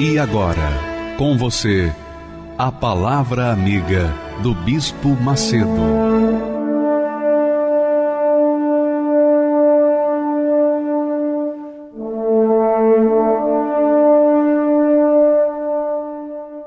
[0.00, 1.92] E agora, com você,
[2.56, 5.66] a Palavra Amiga do Bispo Macedo.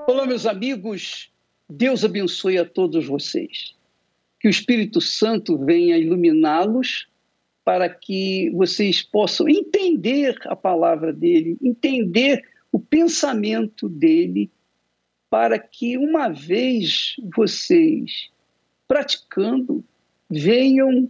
[0.06, 1.32] Olá, meus amigos,
[1.70, 3.74] Deus abençoe a todos vocês.
[4.42, 7.08] Que o Espírito Santo venha iluminá-los
[7.64, 14.50] para que vocês possam entender a palavra dele, entender o pensamento dele,
[15.30, 18.30] para que uma vez vocês
[18.88, 19.84] praticando
[20.30, 21.10] venham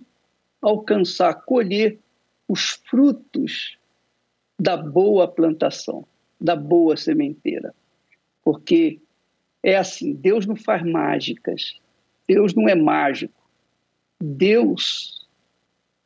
[0.61, 1.99] alcançar, colher
[2.47, 3.77] os frutos
[4.59, 6.05] da boa plantação,
[6.39, 7.73] da boa sementeira.
[8.43, 8.99] Porque
[9.63, 11.79] é assim, Deus não faz mágicas,
[12.27, 13.33] Deus não é mágico.
[14.19, 15.27] Deus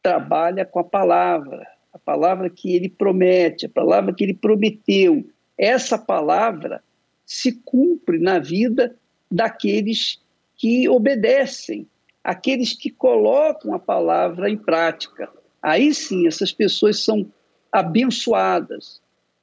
[0.02, 5.26] trabalha com a palavra, a palavra que ele promete, a palavra que ele prometeu
[5.58, 6.84] essa palavra
[7.26, 8.96] se cumpre na vida
[9.32, 10.22] daqueles
[10.56, 11.88] que obedecem,
[12.24, 15.30] aqueles que colocam a palavra em prática.
[15.62, 17.32] Aí sim, essas pessoas são
[17.72, 19.02] abençoadas.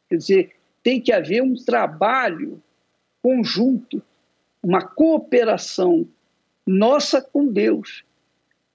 [0.08, 2.62] Quer dizer, tem que haver um trabalho
[3.22, 4.02] conjunto,
[4.62, 6.06] uma cooperação
[6.66, 8.04] nossa com Deus.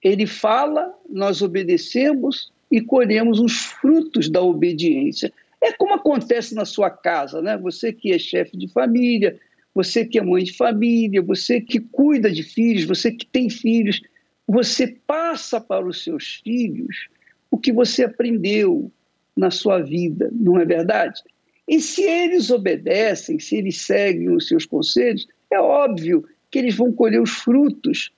[0.02, 5.32] Ele fala, nós obedecemos e colhemos os frutos da obediência.
[5.60, 7.56] É como acontece na sua casa, né?
[7.58, 9.38] Você que é chefe de família,
[9.74, 14.00] você que é mãe de família, você que cuida de filhos, você que tem filhos,
[14.46, 17.08] você passa para os seus filhos
[17.50, 18.90] o que você aprendeu
[19.36, 21.22] na sua vida, não é verdade?
[21.68, 26.92] E se eles obedecem, se eles seguem os seus conselhos, é óbvio que eles vão
[26.92, 28.10] colher os frutos,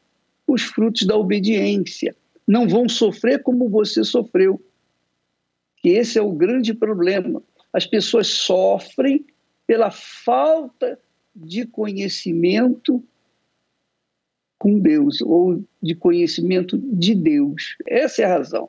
[0.46, 2.14] os frutos da obediência.
[2.46, 4.60] Não vão sofrer como você sofreu
[5.80, 7.42] que esse é o grande problema.
[7.72, 9.24] As pessoas sofrem
[9.66, 10.98] pela falta
[11.34, 13.02] de conhecimento
[14.58, 17.76] com Deus, ou de conhecimento de Deus.
[17.86, 18.68] Essa é a razão.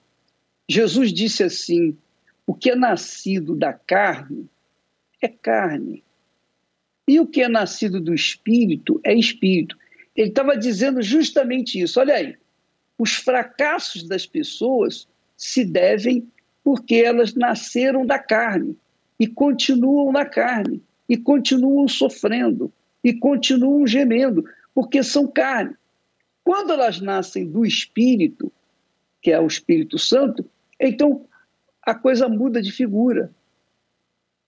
[0.70, 1.98] Jesus disse assim:
[2.48, 4.50] o que é nascido da carne
[5.22, 6.04] é carne.
[7.08, 9.78] E o que é nascido do espírito é espírito.
[10.16, 12.00] Ele estava dizendo justamente isso.
[12.00, 12.38] Olha aí,
[12.98, 16.28] os fracassos das pessoas se devem
[16.64, 18.78] porque elas nasceram da carne
[19.20, 22.72] e continuam na carne e continuam sofrendo
[23.04, 25.76] e continuam gemendo, porque são carne.
[26.44, 28.52] Quando elas nascem do Espírito,
[29.22, 30.46] que é o Espírito Santo,
[30.80, 31.26] então
[31.82, 33.32] a coisa muda de figura.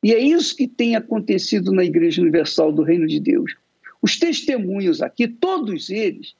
[0.03, 3.55] E é isso que tem acontecido na Igreja Universal do Reino de Deus.
[4.01, 6.35] Os testemunhos aqui, todos eles,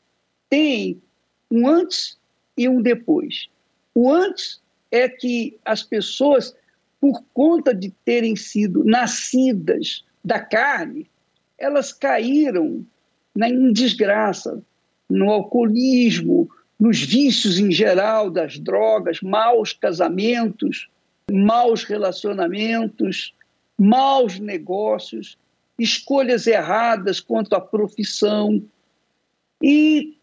[0.50, 1.01] têm
[1.50, 2.19] um antes
[2.57, 3.47] e um depois.
[3.95, 4.61] O antes
[4.94, 6.56] é que as pessoas,
[7.02, 11.09] por conta de terem sido nascidas da carne,
[11.58, 12.86] elas caíram
[13.36, 14.62] na desgraça,
[15.09, 16.48] no alcoolismo,
[16.80, 20.88] nos vícios em geral das drogas, maus casamentos,
[21.32, 23.34] maus relacionamentos,
[23.76, 25.40] maus negócios,
[25.80, 28.64] escolhas erradas quanto à profissão.
[29.59, 30.16] E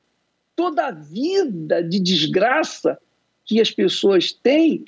[0.54, 2.96] toda a vida de desgraça
[3.44, 4.84] que as pessoas têm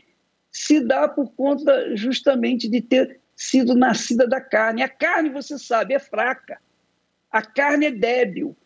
[0.51, 4.83] se dá por conta justamente de ter sido nascida da carne.
[4.83, 6.61] A carne, você sabe, é fraca.
[7.31, 8.57] A carne é débil.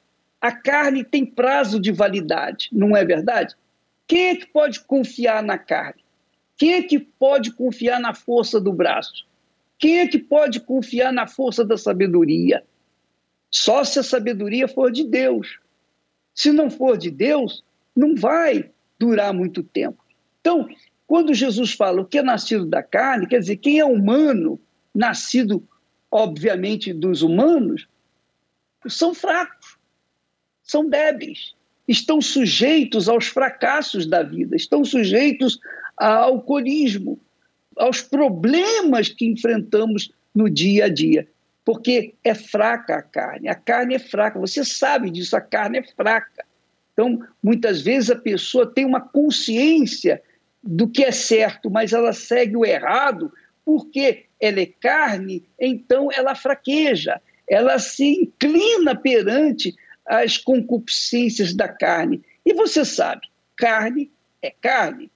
[0.40, 3.54] A carne tem prazo de validade, não é verdade?
[4.06, 6.04] Quem é que pode confiar na carne?
[6.56, 9.26] Quem é que pode confiar na força do braço?
[9.78, 12.64] Quem é que pode confiar na força da sabedoria?
[13.50, 15.58] Só se a sabedoria for de Deus.
[16.34, 17.64] Se não for de Deus,
[17.94, 20.02] não vai durar muito tempo.
[20.40, 20.68] Então,
[21.06, 24.60] quando Jesus fala o que é nascido da carne, quer dizer, quem é humano,
[24.94, 25.62] nascido,
[26.10, 27.86] obviamente, dos humanos,
[28.88, 29.76] são fracos,
[30.62, 31.54] são débeis,
[31.86, 35.60] estão sujeitos aos fracassos da vida, estão sujeitos
[35.96, 37.18] ao alcoolismo,
[37.76, 41.28] aos problemas que enfrentamos no dia a dia,
[41.64, 45.82] porque é fraca a carne, a carne é fraca, você sabe disso, a carne é
[45.82, 46.45] fraca.
[46.96, 50.22] Então, muitas vezes a pessoa tem uma consciência
[50.62, 53.30] do que é certo, mas ela segue o errado
[53.66, 59.76] porque ela é carne, então ela fraqueja, ela se inclina perante
[60.06, 62.24] as concupiscências da carne.
[62.46, 64.10] E você sabe, carne
[64.40, 65.10] é carne.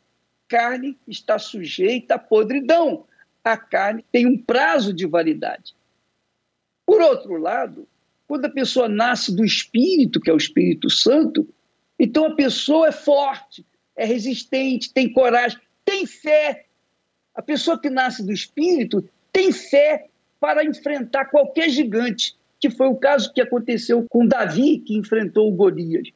[0.48, 3.06] Carne está sujeita à podridão.
[3.42, 5.74] A carne tem um prazo de validade.
[6.84, 7.88] Por outro lado,
[8.26, 11.48] quando a pessoa nasce do Espírito, que é o Espírito Santo,
[12.00, 16.64] então a pessoa é forte, é resistente, tem coragem, tem fé.
[17.34, 20.06] A pessoa que nasce do Espírito tem fé
[20.40, 25.54] para enfrentar qualquer gigante, que foi o caso que aconteceu com Davi, que enfrentou o
[25.54, 26.08] Golias.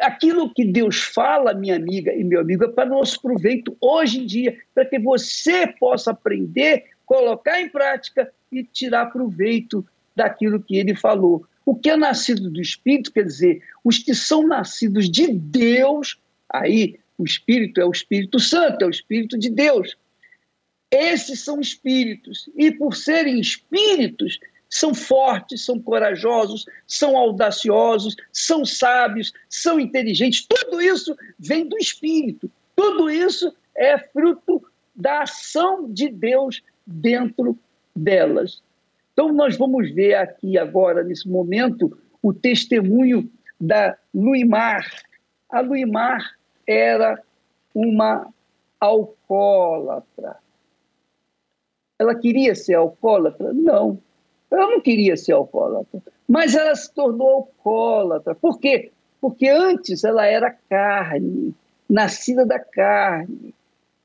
[0.00, 4.26] Aquilo que Deus fala, minha amiga e meu amigo, é para nosso proveito hoje em
[4.26, 9.86] dia, para que você possa aprender, colocar em prática e tirar proveito
[10.16, 11.46] daquilo que ele falou.
[11.68, 16.18] O que é nascido do Espírito, quer dizer, os que são nascidos de Deus,
[16.48, 19.94] aí o Espírito é o Espírito Santo, é o Espírito de Deus.
[20.90, 29.34] Esses são espíritos, e por serem espíritos, são fortes, são corajosos, são audaciosos, são sábios,
[29.46, 30.46] são inteligentes.
[30.46, 32.50] Tudo isso vem do Espírito.
[32.74, 34.64] Tudo isso é fruto
[34.96, 37.58] da ação de Deus dentro
[37.94, 38.62] delas.
[39.18, 43.28] Então, nós vamos ver aqui agora, nesse momento, o testemunho
[43.60, 44.86] da Luimar.
[45.50, 47.20] A Luimar era
[47.74, 48.32] uma
[48.78, 50.36] alcoólatra.
[51.98, 53.52] Ela queria ser alcoólatra?
[53.52, 53.98] Não.
[54.52, 58.36] Ela não queria ser alcoólatra, mas ela se tornou alcoólatra.
[58.36, 58.92] Por quê?
[59.20, 61.52] Porque antes ela era carne,
[61.90, 63.52] nascida da carne.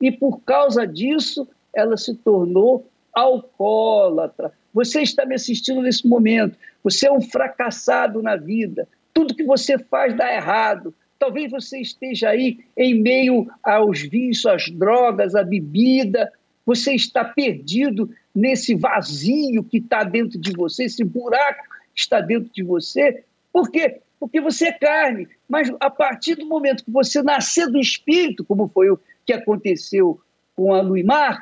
[0.00, 4.52] E por causa disso, ela se tornou alcoólatra.
[4.74, 6.58] Você está me assistindo nesse momento.
[6.82, 8.88] Você é um fracassado na vida.
[9.14, 10.92] Tudo que você faz dá errado.
[11.16, 16.30] Talvez você esteja aí em meio aos vícios, às drogas, à bebida.
[16.66, 21.62] Você está perdido nesse vazio que está dentro de você, esse buraco
[21.94, 23.22] que está dentro de você.
[23.52, 24.00] Por quê?
[24.18, 25.28] Porque você é carne.
[25.48, 30.20] Mas a partir do momento que você nascer do espírito, como foi o que aconteceu
[30.56, 31.40] com a Luimar,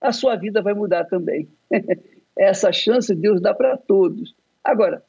[0.00, 1.48] a sua vida vai mudar também.
[2.36, 4.34] Essa chance Deus dá para todos.
[4.62, 5.02] Agora,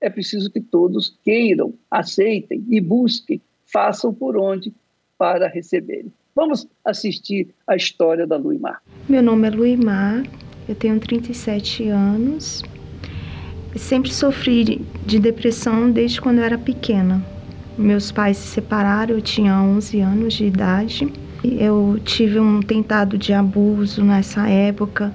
[0.00, 4.72] é preciso que todos queiram, aceitem e busquem, façam por onde
[5.16, 6.12] para receberem.
[6.34, 8.82] Vamos assistir a história da Luimar.
[9.08, 10.24] Meu nome é Luimar,
[10.68, 12.62] eu tenho 37 anos.
[13.76, 17.24] Sempre sofri de depressão desde quando eu era pequena.
[17.78, 21.12] Meus pais se separaram, eu tinha 11 anos de idade.
[21.42, 25.14] Eu tive um tentado de abuso nessa época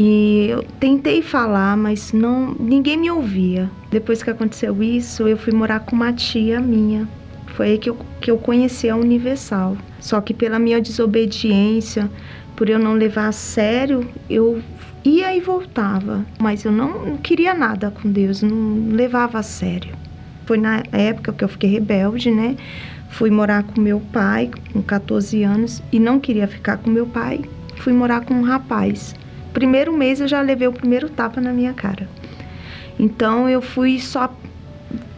[0.00, 3.68] e eu tentei falar, mas não ninguém me ouvia.
[3.90, 7.08] Depois que aconteceu isso, eu fui morar com uma tia minha.
[7.48, 9.76] Foi aí que eu, que eu conheci a Universal.
[9.98, 12.08] Só que pela minha desobediência,
[12.54, 14.62] por eu não levar a sério, eu
[15.04, 19.96] ia e voltava, mas eu não, queria nada com Deus, não levava a sério.
[20.46, 22.54] Foi na época que eu fiquei rebelde, né?
[23.10, 27.40] Fui morar com meu pai com 14 anos e não queria ficar com meu pai.
[27.78, 29.17] Fui morar com um rapaz.
[29.52, 32.08] Primeiro mês eu já levei o primeiro tapa na minha cara.
[32.98, 34.32] Então eu fui só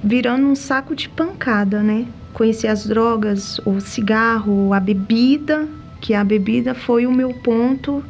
[0.02, 2.06] virando um saco de pancada, né?
[2.32, 5.68] conheci as drogas, o cigarro, a bebida,
[6.00, 8.04] que a bebida foi o meu ponto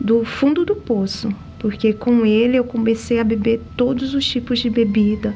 [0.00, 4.68] do fundo do poço, porque com ele eu comecei a beber todos os tipos de
[4.68, 5.34] bebida.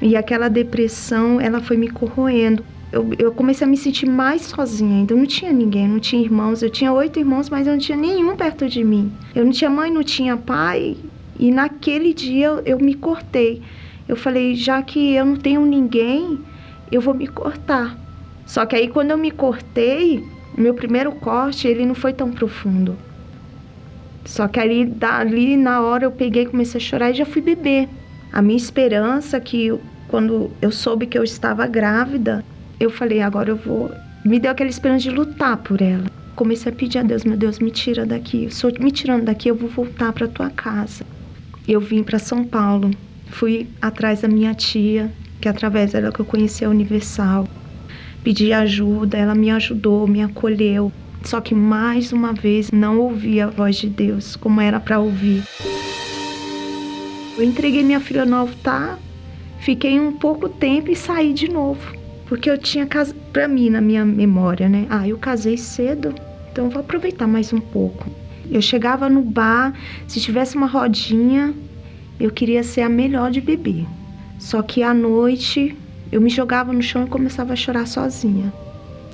[0.00, 2.64] E aquela depressão, ela foi me corroendo.
[2.92, 5.14] Eu, eu comecei a me sentir mais sozinha ainda.
[5.14, 6.62] Eu não tinha ninguém, não tinha irmãos.
[6.62, 9.10] Eu tinha oito irmãos, mas eu não tinha nenhum perto de mim.
[9.34, 10.96] Eu não tinha mãe, não tinha pai.
[11.38, 13.62] E naquele dia eu, eu me cortei.
[14.06, 16.38] Eu falei, já que eu não tenho ninguém,
[16.90, 17.98] eu vou me cortar.
[18.44, 20.22] Só que aí quando eu me cortei,
[20.56, 22.96] meu primeiro corte, ele não foi tão profundo.
[24.24, 27.88] Só que ali, dali na hora eu peguei, comecei a chorar e já fui beber.
[28.30, 29.72] A minha esperança que
[30.08, 32.44] quando eu soube que eu estava grávida,
[32.78, 33.90] eu falei, agora eu vou.
[34.24, 36.04] Me deu aquela esperança de lutar por ela.
[36.34, 38.48] Comecei a pedir a Deus, meu Deus, me tira daqui.
[38.50, 41.04] Só me tirando daqui, eu vou voltar para tua casa.
[41.66, 42.90] Eu vim para São Paulo.
[43.26, 47.46] Fui atrás da minha tia, que através dela que eu conheci a Universal.
[48.22, 50.92] Pedi ajuda, ela me ajudou, me acolheu.
[51.24, 55.42] Só que mais uma vez não ouvi a voz de Deus como era para ouvir.
[57.36, 58.98] Eu entreguei minha filha no altar,
[59.60, 62.01] fiquei um pouco tempo e saí de novo.
[62.32, 64.86] Porque eu tinha casa para mim na minha memória, né?
[64.88, 66.14] Ah, eu casei cedo,
[66.50, 68.10] então vou aproveitar mais um pouco.
[68.50, 69.74] Eu chegava no bar,
[70.08, 71.52] se tivesse uma rodinha,
[72.18, 73.84] eu queria ser a melhor de beber.
[74.38, 75.76] Só que à noite
[76.10, 78.50] eu me jogava no chão e começava a chorar sozinha.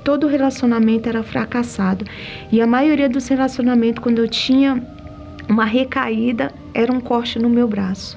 [0.04, 2.04] todo relacionamento era fracassado.
[2.52, 4.80] E a maioria dos relacionamentos, quando eu tinha
[5.48, 8.16] uma recaída, era um corte no meu braço.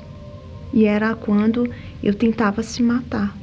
[0.71, 1.67] E era quando
[2.03, 3.40] eu tentava se matar.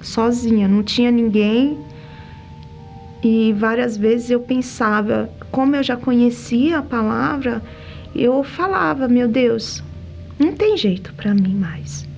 [0.00, 1.78] Sozinha, não tinha ninguém.
[3.22, 7.62] E várias vezes eu pensava, como eu já conhecia a palavra,
[8.14, 9.82] eu falava, meu Deus,
[10.38, 12.08] não tem jeito para mim mais.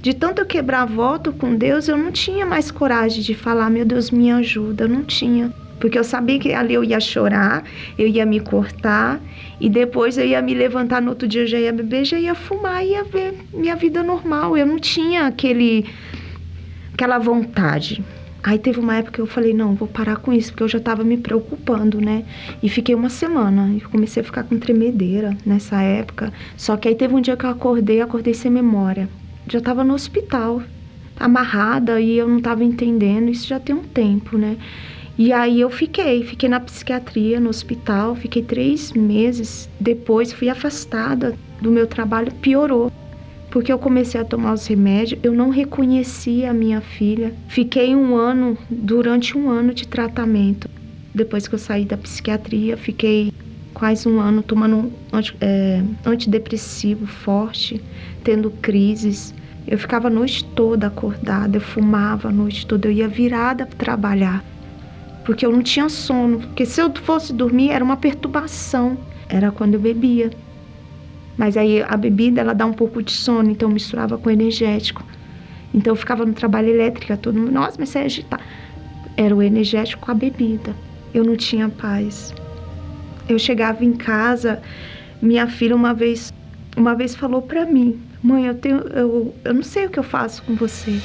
[0.00, 3.84] De tanto eu quebrar voto com Deus, eu não tinha mais coragem de falar, meu
[3.84, 5.52] Deus, me ajuda, eu não tinha.
[5.78, 7.62] Porque eu sabia que ali eu ia chorar,
[7.98, 9.20] eu ia me cortar
[9.60, 12.34] e depois eu ia me levantar no outro dia, eu já ia beber, já ia
[12.34, 14.56] fumar, ia ver minha vida normal.
[14.56, 15.84] Eu não tinha aquele
[16.98, 18.04] aquela vontade.
[18.42, 20.78] Aí teve uma época que eu falei, não, vou parar com isso, porque eu já
[20.78, 22.24] estava me preocupando, né?
[22.62, 26.32] E fiquei uma semana, e comecei a ficar com tremedeira nessa época.
[26.56, 29.08] Só que aí teve um dia que eu acordei, acordei sem memória
[29.50, 30.62] já estava no hospital,
[31.18, 33.30] amarrada e eu não estava entendendo.
[33.30, 34.56] Isso já tem um tempo, né?
[35.16, 39.68] E aí eu fiquei, fiquei na psiquiatria, no hospital, fiquei três meses.
[39.80, 42.92] Depois fui afastada do meu trabalho, piorou.
[43.50, 47.34] Porque eu comecei a tomar os remédios, eu não reconhecia a minha filha.
[47.48, 50.68] Fiquei um ano, durante um ano de tratamento.
[51.14, 53.32] Depois que eu saí da psiquiatria, fiquei
[53.72, 54.92] quase um ano tomando
[55.40, 57.80] é, antidepressivo forte,
[58.22, 59.34] tendo crises.
[59.66, 63.76] Eu ficava a noite toda acordada, eu fumava a noite toda, eu ia virada para
[63.76, 64.44] trabalhar,
[65.24, 66.40] porque eu não tinha sono.
[66.40, 70.30] Porque se eu fosse dormir era uma perturbação, era quando eu bebia.
[71.38, 75.02] Mas aí a bebida ela dá um pouco de sono, então misturava com energético.
[75.72, 78.40] Então eu ficava no trabalho elétrico, todo mundo, nossa, mas você é agitar.
[79.16, 80.74] Era o energético com a bebida.
[81.14, 82.34] Eu não tinha paz.
[83.28, 84.60] Eu chegava em casa,
[85.22, 86.32] minha filha uma vez,
[86.76, 88.78] uma vez falou para mim, Mãe, eu tenho.
[88.78, 90.98] Eu, eu não sei o que eu faço com você.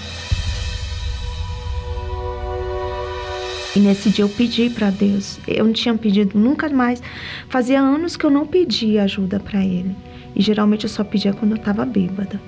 [3.75, 5.39] E nesse dia eu pedi para Deus.
[5.47, 7.01] Eu não tinha pedido nunca mais.
[7.49, 9.95] Fazia anos que eu não pedia ajuda para Ele.
[10.35, 12.39] E geralmente eu só pedia quando eu estava bêbada.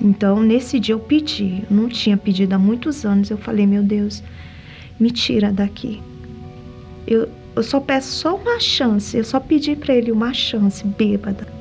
[0.00, 1.64] Então nesse dia eu pedi.
[1.70, 3.30] Eu não tinha pedido há muitos anos.
[3.30, 4.22] Eu falei, meu Deus,
[4.98, 6.02] me tira daqui.
[7.06, 9.16] Eu, eu só peço só uma chance.
[9.16, 11.56] Eu só pedi para Ele uma chance, bêbada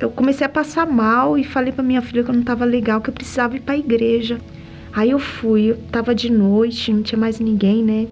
[0.00, 3.00] eu comecei a passar mal e falei para minha filha que eu não estava legal,
[3.00, 4.38] que eu precisava ir para a igreja.
[4.92, 8.06] Aí eu fui, eu tava de noite, não tinha mais ninguém, né?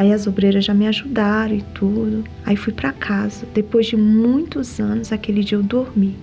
[0.00, 2.24] Aí as obreiras já me ajudaram e tudo.
[2.46, 3.46] Aí fui para casa.
[3.52, 6.16] Depois de muitos anos, aquele dia eu dormi.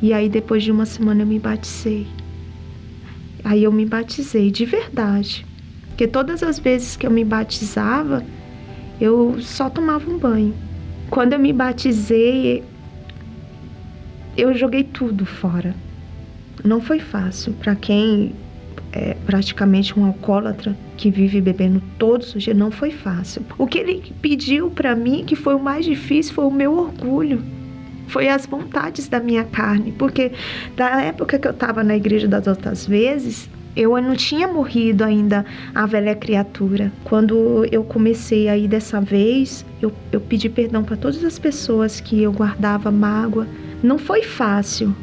[0.00, 2.06] E aí depois de uma semana eu me batizei.
[3.44, 5.44] Aí eu me batizei de verdade.
[5.88, 8.24] Porque todas as vezes que eu me batizava,
[8.98, 10.54] eu só tomava um banho.
[11.10, 12.64] Quando eu me batizei,
[14.38, 15.74] eu joguei tudo fora.
[16.64, 18.32] Não foi fácil para quem
[18.92, 23.42] é praticamente um alcoólatra que vive bebendo todos os dias, não foi fácil.
[23.58, 27.42] O que ele pediu para mim, que foi o mais difícil, foi o meu orgulho.
[28.08, 30.32] Foi as vontades da minha carne, porque
[30.76, 35.46] da época que eu estava na igreja das outras vezes, eu não tinha morrido ainda
[35.74, 36.92] a velha criatura.
[37.04, 42.22] Quando eu comecei aí dessa vez, eu, eu pedi perdão para todas as pessoas que
[42.22, 43.46] eu guardava mágoa.
[43.82, 44.94] Não foi fácil,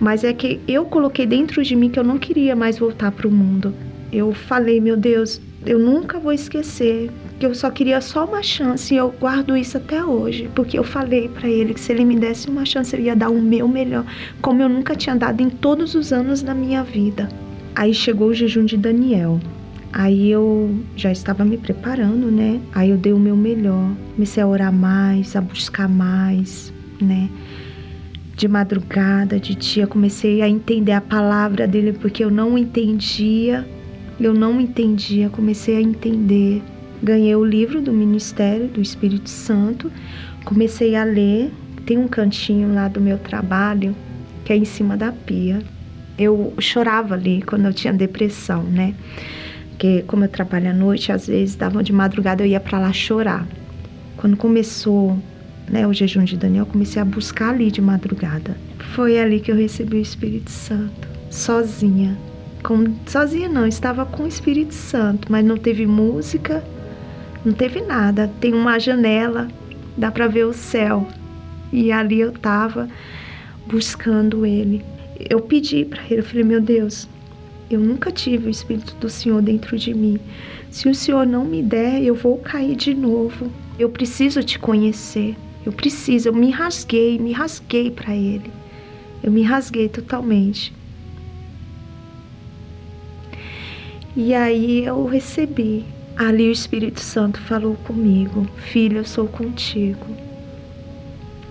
[0.00, 3.26] mas é que eu coloquei dentro de mim que eu não queria mais voltar para
[3.26, 3.74] o mundo.
[4.12, 8.94] Eu falei, meu Deus, eu nunca vou esquecer que eu só queria só uma chance
[8.94, 12.16] e eu guardo isso até hoje, porque eu falei para ele que se ele me
[12.16, 14.04] desse uma chance eu ia dar o meu melhor,
[14.40, 17.28] como eu nunca tinha dado em todos os anos da minha vida.
[17.74, 19.38] Aí chegou o jejum de Daniel.
[19.92, 22.60] Aí eu já estava me preparando, né?
[22.74, 23.90] Aí eu dei o meu melhor.
[24.14, 27.28] Comecei a orar mais, a buscar mais, né?
[28.36, 33.66] De madrugada, de dia, comecei a entender a palavra dele porque eu não entendia.
[34.20, 36.62] Eu não entendia, comecei a entender.
[37.02, 39.90] Ganhei o livro do Ministério do Espírito Santo,
[40.44, 41.52] comecei a ler.
[41.84, 43.94] Tem um cantinho lá do meu trabalho
[44.44, 45.60] que é em cima da pia
[46.18, 48.94] eu chorava ali quando eu tinha depressão, né?
[49.70, 52.92] Porque como eu trabalho à noite, às vezes dava de madrugada eu ia para lá
[52.92, 53.46] chorar.
[54.16, 55.18] Quando começou,
[55.68, 58.56] né, o jejum de Daniel, comecei a buscar ali de madrugada.
[58.94, 62.16] Foi ali que eu recebi o Espírito Santo, sozinha.
[62.62, 66.64] Com, sozinha não, estava com o Espírito Santo, mas não teve música,
[67.44, 68.30] não teve nada.
[68.40, 69.48] Tem uma janela,
[69.96, 71.06] dá para ver o céu.
[71.72, 72.88] E ali eu estava
[73.66, 74.84] buscando ele
[75.18, 77.08] eu pedi para ele, eu falei, meu Deus,
[77.70, 80.18] eu nunca tive o Espírito do Senhor dentro de mim.
[80.70, 83.50] Se o Senhor não me der, eu vou cair de novo.
[83.78, 85.34] Eu preciso te conhecer.
[85.66, 86.28] Eu preciso.
[86.28, 88.52] Eu me rasguei, me rasguei para Ele.
[89.22, 90.72] Eu me rasguei totalmente.
[94.16, 95.84] E aí eu recebi.
[96.16, 100.06] Ali o Espírito Santo falou comigo: Filho, eu sou contigo.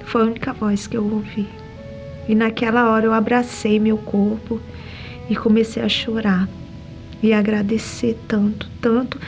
[0.05, 1.47] Foi a única voz que eu ouvi.
[2.27, 4.59] E naquela hora eu abracei meu corpo
[5.29, 6.47] e comecei a chorar
[7.21, 9.19] e agradecer tanto, tanto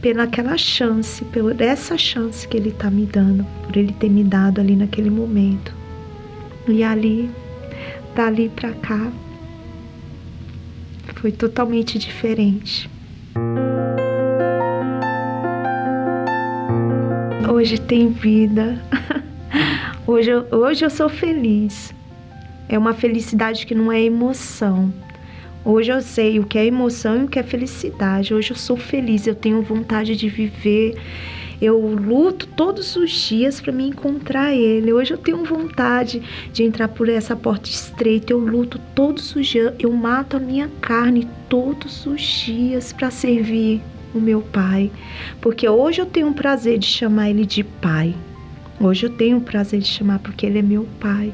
[0.00, 4.60] pelaquela chance, por essa chance que ele está me dando, por ele ter me dado
[4.60, 5.72] ali naquele momento.
[6.68, 7.30] E ali,
[8.14, 9.10] dali para cá,
[11.14, 12.90] foi totalmente diferente.
[17.52, 18.80] Hoje tem vida.
[20.06, 21.92] Hoje hoje eu sou feliz.
[22.68, 24.92] É uma felicidade que não é emoção.
[25.68, 28.32] Hoje eu sei o que é emoção e o que é felicidade.
[28.32, 30.96] Hoje eu sou feliz, eu tenho vontade de viver.
[31.60, 34.92] Eu luto todos os dias para me encontrar Ele.
[34.92, 38.32] Hoje eu tenho vontade de entrar por essa porta estreita.
[38.32, 39.74] Eu luto todos os dias.
[39.76, 43.82] Eu mato a minha carne todos os dias para servir
[44.14, 44.88] o meu Pai.
[45.40, 48.14] Porque hoje eu tenho o prazer de chamar Ele de Pai.
[48.78, 51.32] Hoje eu tenho o prazer de chamar porque Ele é meu Pai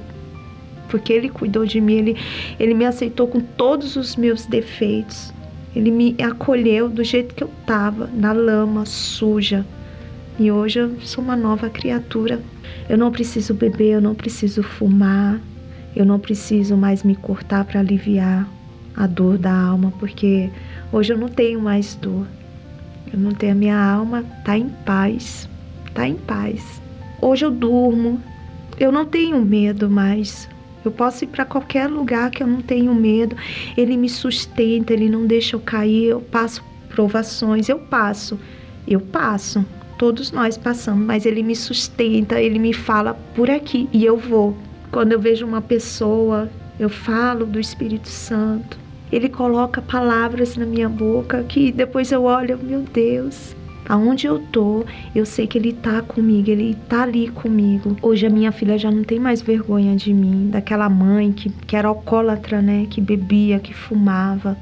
[0.92, 2.16] porque Ele cuidou de mim, Ele,
[2.60, 5.32] ele me aceitou com todos os meus defeitos.
[5.74, 9.64] Ele me acolheu do jeito que eu estava, na lama, suja.
[10.38, 12.42] E hoje eu sou uma nova criatura.
[12.90, 15.40] Eu não preciso beber, eu não preciso fumar,
[15.96, 18.46] eu não preciso mais me cortar para aliviar
[18.94, 20.50] a dor da alma, porque
[20.92, 22.26] hoje eu não tenho mais dor.
[23.10, 25.48] Eu não tenho a minha alma tá em paz,
[25.94, 26.82] tá em paz.
[27.18, 28.20] Hoje eu durmo,
[28.78, 30.48] eu não tenho medo mais.
[30.84, 33.36] Eu posso ir para qualquer lugar que eu não tenho medo.
[33.76, 36.08] Ele me sustenta, ele não deixa eu cair.
[36.08, 38.38] Eu passo provações, eu passo,
[38.86, 39.64] eu passo.
[39.98, 44.56] Todos nós passamos, mas ele me sustenta, ele me fala por aqui e eu vou.
[44.90, 48.78] Quando eu vejo uma pessoa, eu falo do Espírito Santo.
[49.10, 53.54] Ele coloca palavras na minha boca que depois eu olho, meu Deus,
[53.92, 57.94] Aonde eu tô, eu sei que ele tá comigo, ele tá ali comigo.
[58.00, 61.76] Hoje a minha filha já não tem mais vergonha de mim, daquela mãe que, que
[61.76, 62.86] era alcoólatra, né?
[62.88, 64.56] Que bebia, que fumava.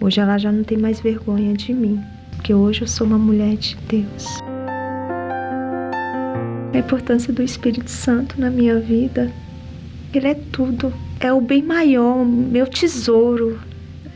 [0.00, 3.56] Hoje ela já não tem mais vergonha de mim, porque hoje eu sou uma mulher
[3.56, 4.38] de Deus.
[6.72, 9.30] A importância do Espírito Santo na minha vida,
[10.14, 10.90] ele é tudo.
[11.20, 13.60] É o bem maior, meu tesouro.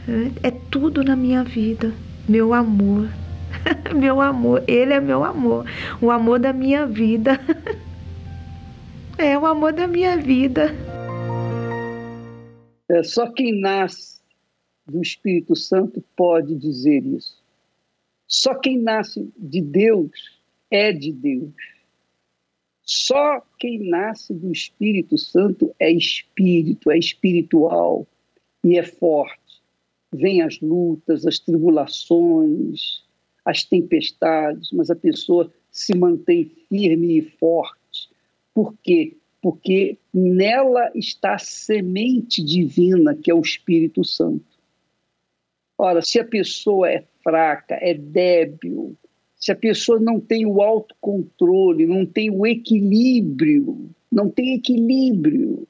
[0.09, 1.93] É, é tudo na minha vida,
[2.27, 3.07] meu amor.
[3.95, 5.67] meu amor, ele é meu amor,
[6.01, 7.41] o amor da minha vida.
[9.19, 10.75] é o amor da minha vida.
[12.89, 14.21] É só quem nasce
[14.87, 17.43] do Espírito Santo pode dizer isso.
[18.29, 20.11] Só quem nasce de Deus
[20.71, 21.53] é de Deus.
[22.83, 28.07] Só quem nasce do Espírito Santo é espírito, é espiritual
[28.63, 29.61] e é forte.
[30.13, 33.05] Vem as lutas, as tribulações,
[33.47, 38.11] as tempestades, mas a pessoa se mantém firme e forte.
[38.53, 39.17] Por quê?
[39.41, 44.45] Porque nela está a semente divina, que é o Espírito Santo.
[45.79, 48.97] Ora, se a pessoa é fraca, é débil,
[49.39, 55.69] se a pessoa não tem o autocontrole, não tem o equilíbrio, não tem equilíbrio,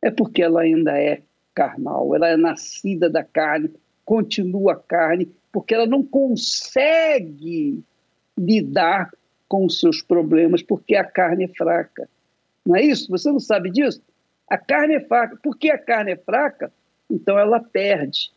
[0.00, 3.70] é porque ela ainda é carnal, ela é nascida da carne,
[4.04, 7.84] continua carne porque ela não consegue
[8.36, 9.12] lidar
[9.46, 12.08] com os seus problemas, porque a carne é fraca.
[12.64, 13.10] Não é isso?
[13.10, 14.02] Você não sabe disso?
[14.48, 15.38] A carne é fraca.
[15.42, 16.72] Porque a carne é fraca,
[17.10, 18.32] então ela perde.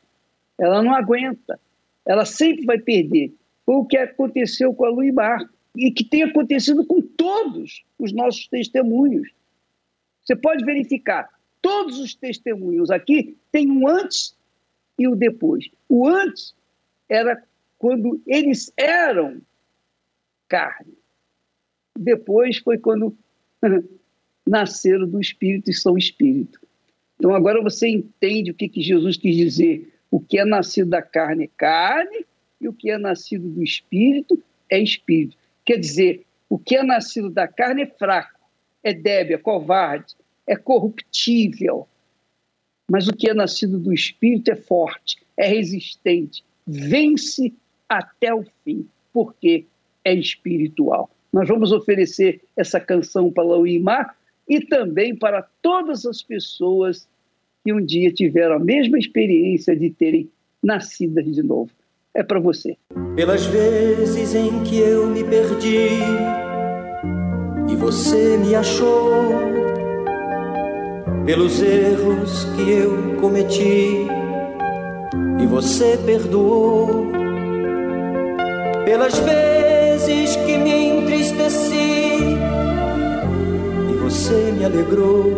[0.60, 1.58] Ela não aguenta.
[2.06, 3.34] Ela sempre vai perder.
[3.66, 5.40] Foi o que aconteceu com a Luimar
[5.76, 9.30] e que tem acontecido com todos os nossos testemunhos.
[10.24, 11.30] Você pode verificar,
[11.62, 14.36] todos os testemunhos aqui têm um antes
[15.00, 15.70] e o depois.
[15.88, 16.54] O antes
[17.10, 17.44] era
[17.78, 19.42] quando eles eram
[20.48, 20.94] carne.
[21.98, 23.18] Depois foi quando
[24.46, 26.60] nasceram do Espírito e são Espírito.
[27.18, 29.94] Então agora você entende o que, que Jesus quis dizer.
[30.12, 32.26] O que é nascido da carne é carne
[32.60, 35.38] e o que é nascido do Espírito é Espírito.
[35.64, 38.40] Quer dizer, o que é nascido da carne é fraco,
[38.84, 40.16] é débil, é covarde,
[40.46, 41.88] é corruptível.
[42.90, 47.54] Mas o que é nascido do Espírito é forte, é resistente, vence
[47.88, 49.66] até o fim, porque
[50.04, 51.10] é espiritual.
[51.32, 54.16] Nós vamos oferecer essa canção para Lauimar
[54.48, 57.08] e também para todas as pessoas
[57.64, 60.30] que um dia tiveram a mesma experiência de terem
[60.62, 61.72] nascidas de novo.
[62.14, 62.78] É para você.
[63.16, 65.90] Pelas vezes em que eu me perdi
[67.70, 69.34] e você me achou
[71.26, 74.08] pelos erros que eu cometi
[75.46, 77.12] e você perdoou,
[78.84, 82.18] pelas vezes que me entristeci
[83.92, 85.32] e você me alegrou,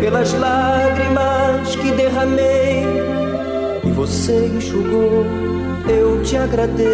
[0.00, 2.86] pelas lágrimas que derramei
[3.84, 5.26] e você enxugou,
[5.86, 6.88] eu te agradeço.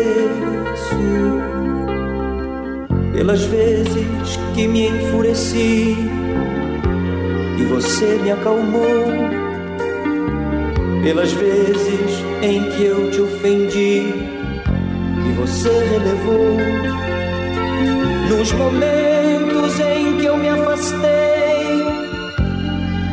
[3.14, 5.96] Pelas vezes que me enfureci
[7.58, 9.45] e você me acalmou,
[11.02, 14.14] pelas vezes em que eu te ofendi
[15.26, 16.56] e você relevou,
[18.28, 21.84] nos momentos em que eu me afastei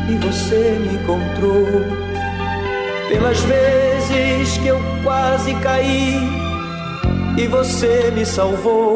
[0.09, 1.67] e você me encontrou,
[3.09, 6.17] pelas vezes que eu quase caí
[7.37, 8.95] e você me salvou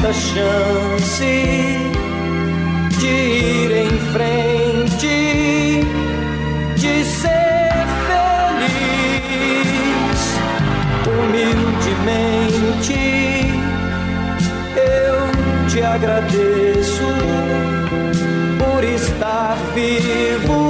[0.00, 1.24] esta chance
[2.98, 5.84] de ir em frente,
[6.74, 7.86] de ser
[8.56, 9.00] feliz
[11.06, 13.00] humildemente.
[14.74, 17.08] Eu te agradeço
[18.58, 20.69] por estar vivo.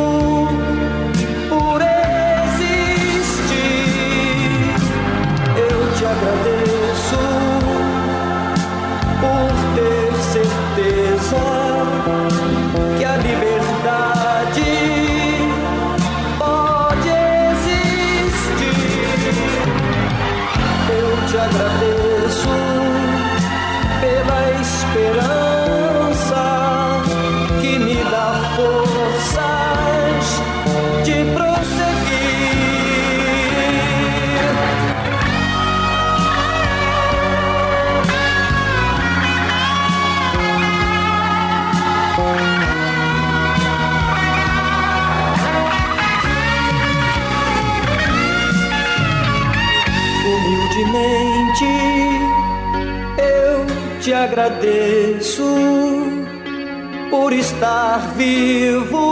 [54.30, 55.42] Agradeço
[57.10, 59.09] por estar vivo,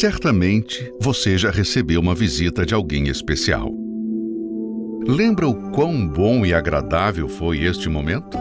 [0.00, 3.70] Certamente você já recebeu uma visita de alguém especial.
[5.06, 8.38] Lembra o quão bom e agradável foi este momento?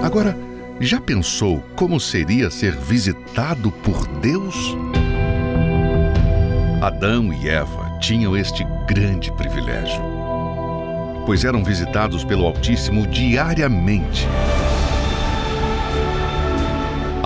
[0.00, 0.38] Agora,
[0.78, 4.54] já pensou como seria ser visitado por Deus?
[6.80, 10.00] Adão e Eva tinham este grande privilégio,
[11.26, 14.24] pois eram visitados pelo Altíssimo diariamente.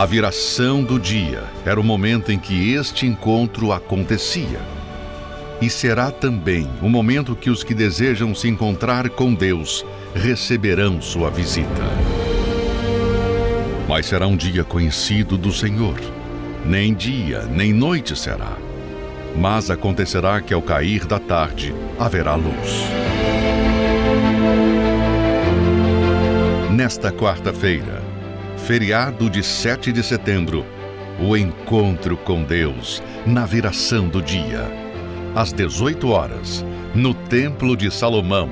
[0.03, 4.59] A viração do dia era o momento em que este encontro acontecia.
[5.61, 11.31] E será também o momento que os que desejam se encontrar com Deus receberão sua
[11.31, 11.85] visita.
[13.89, 16.01] Mas será um dia conhecido do Senhor.
[16.67, 18.59] Nem dia, nem noite será.
[19.37, 22.89] Mas acontecerá que ao cair da tarde haverá luz.
[26.73, 28.12] Nesta quarta-feira,
[28.63, 30.65] feriado de 7 de setembro,
[31.21, 34.61] o encontro com Deus na viração do dia.
[35.35, 38.49] Às 18 horas, no Templo de Salomão,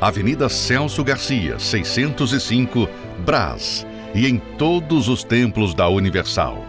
[0.00, 2.88] Avenida Celso Garcia, 605,
[3.26, 6.64] Brás, e em todos os templos da Universal.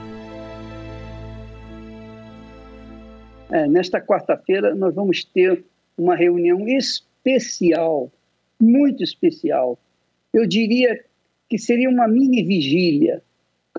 [3.52, 5.64] É, nesta quarta-feira, nós vamos ter
[5.96, 8.12] uma reunião especial,
[8.60, 9.78] muito especial.
[10.34, 11.06] Eu diria
[11.50, 13.24] que seria uma mini vigília,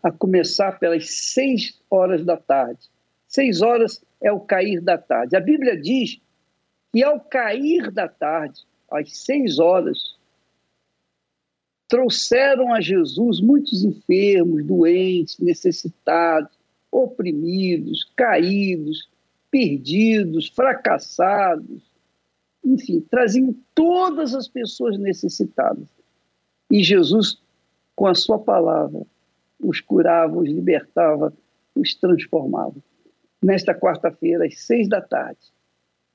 [0.02, 2.80] a começar pelas seis horas da tarde.
[3.28, 5.36] Seis horas é o cair da tarde.
[5.36, 6.20] A Bíblia diz
[6.92, 10.16] que ao cair da tarde às seis horas,
[11.88, 16.50] trouxeram a Jesus muitos enfermos, doentes, necessitados,
[16.90, 19.08] oprimidos, caídos,
[19.50, 21.82] perdidos, fracassados,
[22.64, 25.88] enfim, traziam todas as pessoas necessitadas.
[26.70, 27.40] E Jesus,
[28.00, 29.02] com a sua palavra,
[29.62, 31.34] os curava, os libertava,
[31.74, 32.76] os transformava.
[33.42, 35.52] Nesta quarta-feira, às seis da tarde,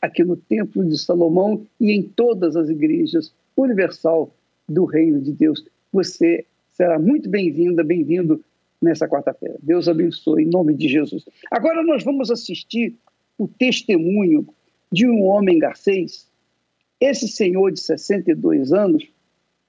[0.01, 4.33] aqui no Templo de Salomão e em todas as igrejas universal
[4.67, 8.43] do Reino de Deus, você será muito bem-vinda, bem-vindo
[8.81, 9.59] nessa quarta-feira.
[9.61, 11.23] Deus abençoe, em nome de Jesus.
[11.51, 12.95] Agora nós vamos assistir
[13.37, 14.47] o testemunho
[14.91, 16.27] de um homem garcês.
[16.99, 19.07] Esse senhor de 62 anos,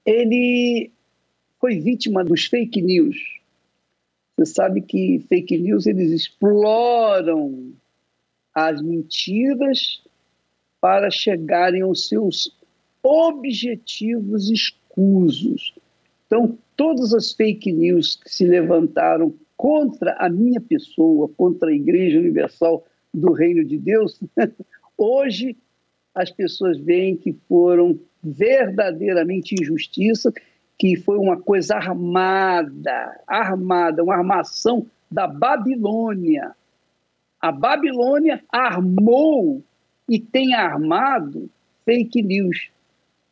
[0.03, 0.91] ele
[1.59, 3.17] foi vítima dos fake news.
[4.37, 7.73] Você sabe que fake news eles exploram
[8.53, 10.01] as mentiras
[10.79, 12.55] para chegarem aos seus
[13.01, 15.73] objetivos escusos.
[16.25, 22.19] Então, todas as fake news que se levantaram contra a minha pessoa, contra a Igreja
[22.19, 24.19] Universal do Reino de Deus,
[24.97, 25.57] hoje
[26.13, 30.33] as pessoas veem que foram verdadeiramente injustiça,
[30.77, 36.55] que foi uma coisa armada, armada, uma armação da Babilônia.
[37.41, 39.63] A Babilônia armou
[40.07, 41.49] e tem armado
[41.85, 42.69] fake news.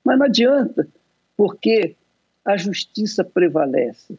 [0.03, 0.87] Mas não adianta,
[1.37, 1.95] porque
[2.43, 4.17] a justiça prevalece.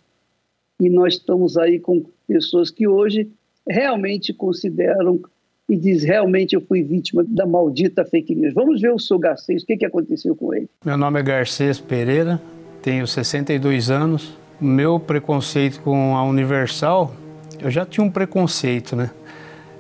[0.79, 3.31] E nós estamos aí com pessoas que hoje
[3.67, 5.21] realmente consideram
[5.69, 8.55] e diz realmente eu fui vítima da maldita fake news.
[8.55, 10.69] Vamos ver o seu Garcês, o que, que aconteceu com ele?
[10.85, 12.41] Meu nome é Garcês Pereira,
[12.87, 14.39] tenho 62 anos.
[14.61, 17.13] Meu preconceito com a Universal,
[17.59, 19.11] eu já tinha um preconceito, né?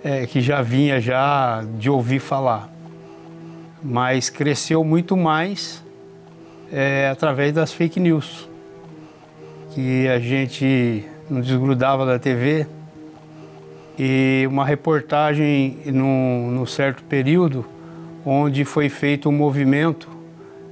[0.03, 2.69] É, que já vinha já de ouvir falar.
[3.81, 5.85] Mas cresceu muito mais
[6.73, 8.49] é, através das fake news.
[9.71, 12.66] Que a gente não desgrudava da TV,
[13.97, 17.64] e uma reportagem num, num certo período
[18.25, 20.15] onde foi feito um movimento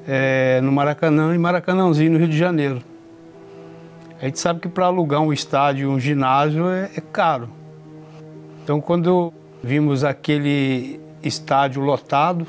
[0.07, 2.83] é, no Maracanã, em Maracanãzinho, no Rio de Janeiro.
[4.21, 7.49] A gente sabe que para alugar um estádio, um ginásio é, é caro.
[8.63, 12.47] Então, quando vimos aquele estádio lotado,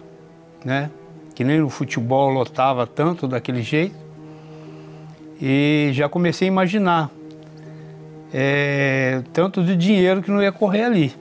[0.63, 0.89] né,
[1.33, 3.95] que nem no futebol lotava tanto daquele jeito,
[5.41, 7.11] e já comecei a imaginar
[8.33, 11.13] é, tanto de dinheiro que não ia correr ali.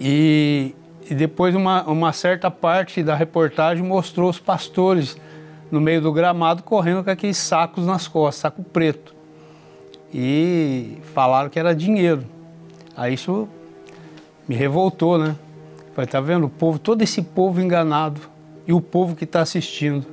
[0.00, 0.74] E,
[1.08, 5.16] e depois uma, uma certa parte da reportagem mostrou os pastores
[5.70, 9.14] no meio do gramado correndo com aqueles sacos nas costas, saco preto.
[10.12, 12.24] E falaram que era dinheiro.
[12.96, 13.48] Aí isso
[14.46, 15.36] me revoltou, né?
[15.94, 16.46] Falei, tá vendo?
[16.46, 18.20] O povo, todo esse povo enganado
[18.66, 20.06] e o povo que está assistindo.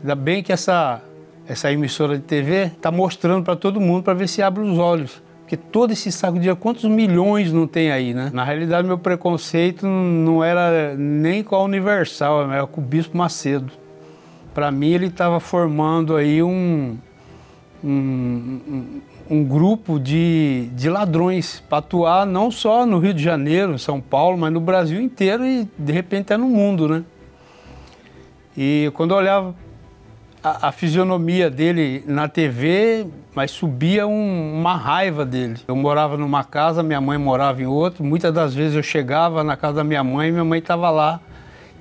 [0.00, 1.02] Ainda bem que essa
[1.46, 5.22] essa emissora de TV está mostrando para todo mundo para ver se abre os olhos.
[5.52, 8.30] Porque todo esse saco de dinheiro, quantos milhões não tem aí, né?
[8.32, 13.70] Na realidade, meu preconceito não era nem com a Universal, era com o Bispo Macedo.
[14.54, 16.96] Para mim, ele estava formando aí um,
[17.84, 17.90] um,
[18.66, 24.00] um, um grupo de, de ladrões para atuar não só no Rio de Janeiro, São
[24.00, 27.04] Paulo, mas no Brasil inteiro e de repente até no mundo, né?
[28.56, 29.54] E quando eu olhava
[30.42, 35.56] a, a, fisionomia dele na TV, mas subia um, uma raiva dele.
[35.68, 38.02] Eu morava numa casa, minha mãe morava em outra.
[38.02, 41.20] Muitas das vezes eu chegava na casa da minha mãe e minha mãe estava lá.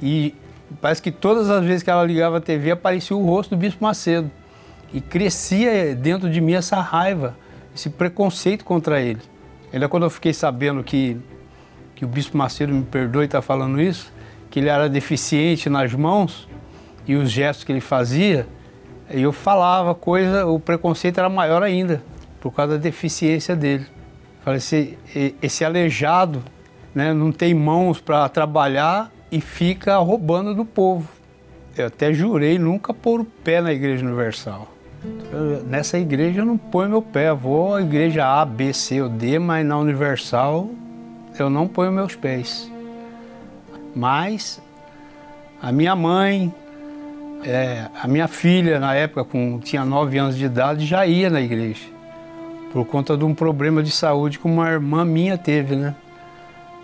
[0.01, 0.35] E
[0.79, 3.83] parece que todas as vezes que ela ligava a TV aparecia o rosto do Bispo
[3.83, 4.29] Macedo.
[4.93, 7.35] E crescia dentro de mim essa raiva,
[7.73, 9.21] esse preconceito contra ele.
[9.73, 11.17] Ainda quando eu fiquei sabendo que,
[11.95, 14.11] que o Bispo Macedo me perdoe estar tá falando isso,
[14.49, 16.47] que ele era deficiente nas mãos,
[17.07, 18.47] e os gestos que ele fazia,
[19.09, 22.01] eu falava coisa, o preconceito era maior ainda,
[22.39, 23.85] por causa da deficiência dele.
[24.43, 24.97] Falei, esse,
[25.41, 26.43] esse aleijado
[26.95, 31.07] né, não tem mãos para trabalhar e fica roubando do povo.
[31.77, 34.67] Eu até jurei nunca pôr o pé na Igreja Universal.
[35.65, 39.39] Nessa igreja eu não ponho meu pé, vou à igreja A, B, C ou D,
[39.39, 40.69] mas na Universal
[41.39, 42.71] eu não ponho meus pés.
[43.95, 44.61] Mas
[45.59, 46.53] a minha mãe,
[47.43, 51.41] é, a minha filha, na época, com, tinha 9 anos de idade, já ia na
[51.41, 51.85] igreja.
[52.71, 55.95] Por conta de um problema de saúde que uma irmã minha teve, né?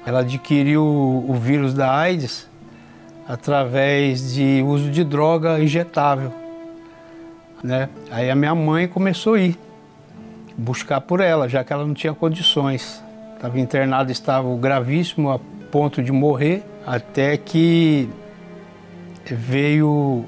[0.06, 2.48] Ela adquiriu o, o vírus da AIDS
[3.28, 6.34] através de uso de droga injetável.
[7.64, 7.90] Né?
[8.10, 9.58] Aí a minha mãe começou a ir
[10.58, 13.04] buscar por ela, já que ela não tinha condições.
[13.36, 15.40] Estava internada, estava gravíssimo, a
[15.72, 18.10] ponto de morrer, até que
[19.26, 20.26] veio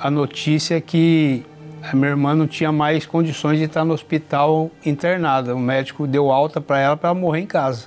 [0.00, 1.44] a notícia que
[1.82, 5.54] a minha irmã não tinha mais condições de estar no hospital internada.
[5.54, 7.86] O médico deu alta para ela para ela morrer em casa.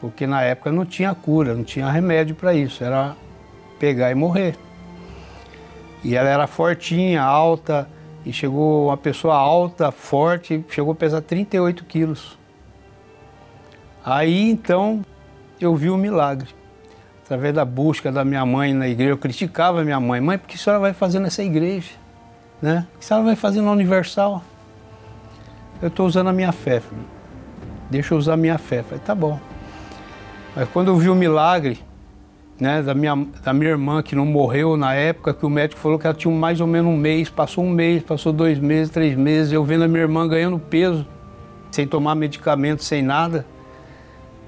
[0.00, 3.16] Porque na época não tinha cura, não tinha remédio para isso, era
[3.78, 4.56] pegar e morrer.
[6.04, 7.88] E ela era fortinha, alta,
[8.24, 12.38] e chegou uma pessoa alta, forte, chegou a pesar 38 quilos.
[14.04, 15.04] Aí então
[15.60, 16.54] eu vi o milagre.
[17.26, 20.20] Através da busca da minha mãe na igreja, eu criticava minha mãe.
[20.20, 21.90] Mãe, por que a senhora vai fazer nessa igreja?
[22.62, 22.86] Né?
[22.94, 24.44] O que a senhora vai fazer na Universal?
[25.82, 27.02] Eu estou usando a minha fé, filho.
[27.90, 28.84] Deixa eu usar a minha fé.
[28.84, 29.40] Falei, tá bom.
[30.54, 31.80] Mas quando eu vi o milagre,
[32.60, 35.98] né, da, minha, da minha irmã que não morreu na época, que o médico falou
[35.98, 39.16] que ela tinha mais ou menos um mês, passou um mês, passou dois meses, três
[39.16, 41.04] meses, eu vendo a minha irmã ganhando peso,
[41.72, 43.44] sem tomar medicamento, sem nada.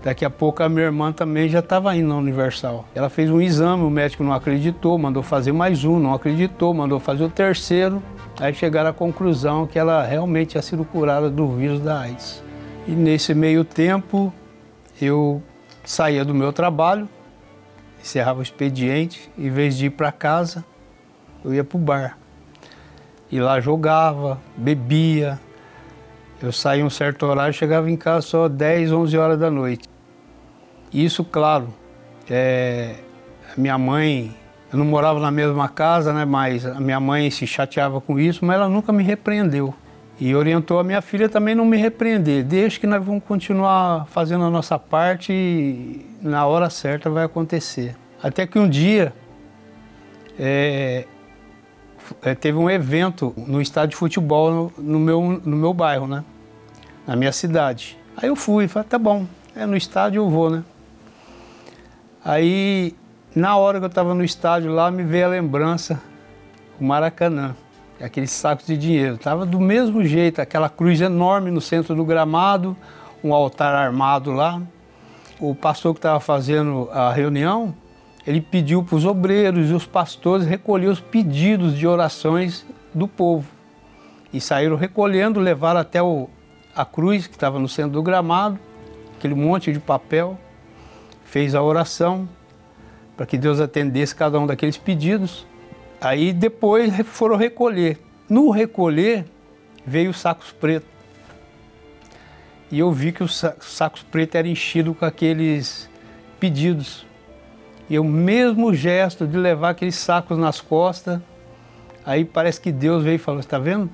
[0.02, 2.84] Daqui a pouco a minha irmã também já estava indo na Universal.
[2.94, 7.00] Ela fez um exame, o médico não acreditou, mandou fazer mais um, não acreditou, mandou
[7.00, 8.00] fazer o terceiro.
[8.38, 12.42] Aí chegaram à conclusão que ela realmente tinha sido curada do vírus da AIDS.
[12.86, 14.32] E nesse meio tempo,
[15.02, 15.42] eu
[15.84, 17.08] saía do meu trabalho,
[18.00, 20.64] encerrava o expediente, em vez de ir para casa,
[21.44, 22.18] eu ia para o bar.
[23.30, 25.38] E lá jogava, bebia.
[26.40, 29.88] Eu saía um certo horário, chegava em casa só 10, 11 horas da noite.
[30.92, 31.68] Isso, claro,
[32.30, 32.94] é,
[33.56, 34.34] minha mãe,
[34.72, 38.44] eu não morava na mesma casa, né, mas a minha mãe se chateava com isso,
[38.44, 39.74] mas ela nunca me repreendeu.
[40.20, 42.44] E orientou a minha filha também não me repreender.
[42.44, 47.94] Deixa que nós vamos continuar fazendo a nossa parte e na hora certa vai acontecer.
[48.20, 49.12] Até que um dia
[50.38, 51.04] é,
[52.40, 56.24] teve um evento no estádio de futebol no, no, meu, no meu bairro, né?
[57.06, 57.98] Na minha cidade.
[58.16, 60.64] Aí eu fui, falei, tá bom, é no estádio eu vou, né?
[62.24, 62.94] Aí,
[63.34, 66.00] na hora que eu estava no estádio lá, me veio a lembrança,
[66.80, 67.54] o Maracanã
[68.04, 69.14] aqueles sacos de dinheiro.
[69.14, 72.76] Estava do mesmo jeito, aquela cruz enorme no centro do gramado,
[73.22, 74.60] um altar armado lá.
[75.40, 77.74] O pastor que estava fazendo a reunião,
[78.28, 83.50] ele pediu para os obreiros e os pastores recolher os pedidos de orações do povo.
[84.30, 86.28] E saíram recolhendo, levaram até o,
[86.76, 88.58] a cruz que estava no centro do gramado,
[89.16, 90.38] aquele monte de papel,
[91.24, 92.28] fez a oração
[93.16, 95.46] para que Deus atendesse cada um daqueles pedidos.
[95.98, 97.98] Aí depois foram recolher.
[98.28, 99.24] No recolher
[99.86, 100.90] veio os sacos pretos.
[102.70, 105.88] E eu vi que os sacos pretos eram enchidos com aqueles
[106.38, 107.07] pedidos.
[107.90, 111.20] E o mesmo gesto de levar aqueles sacos nas costas,
[112.04, 113.86] aí parece que Deus veio e falou: Está vendo?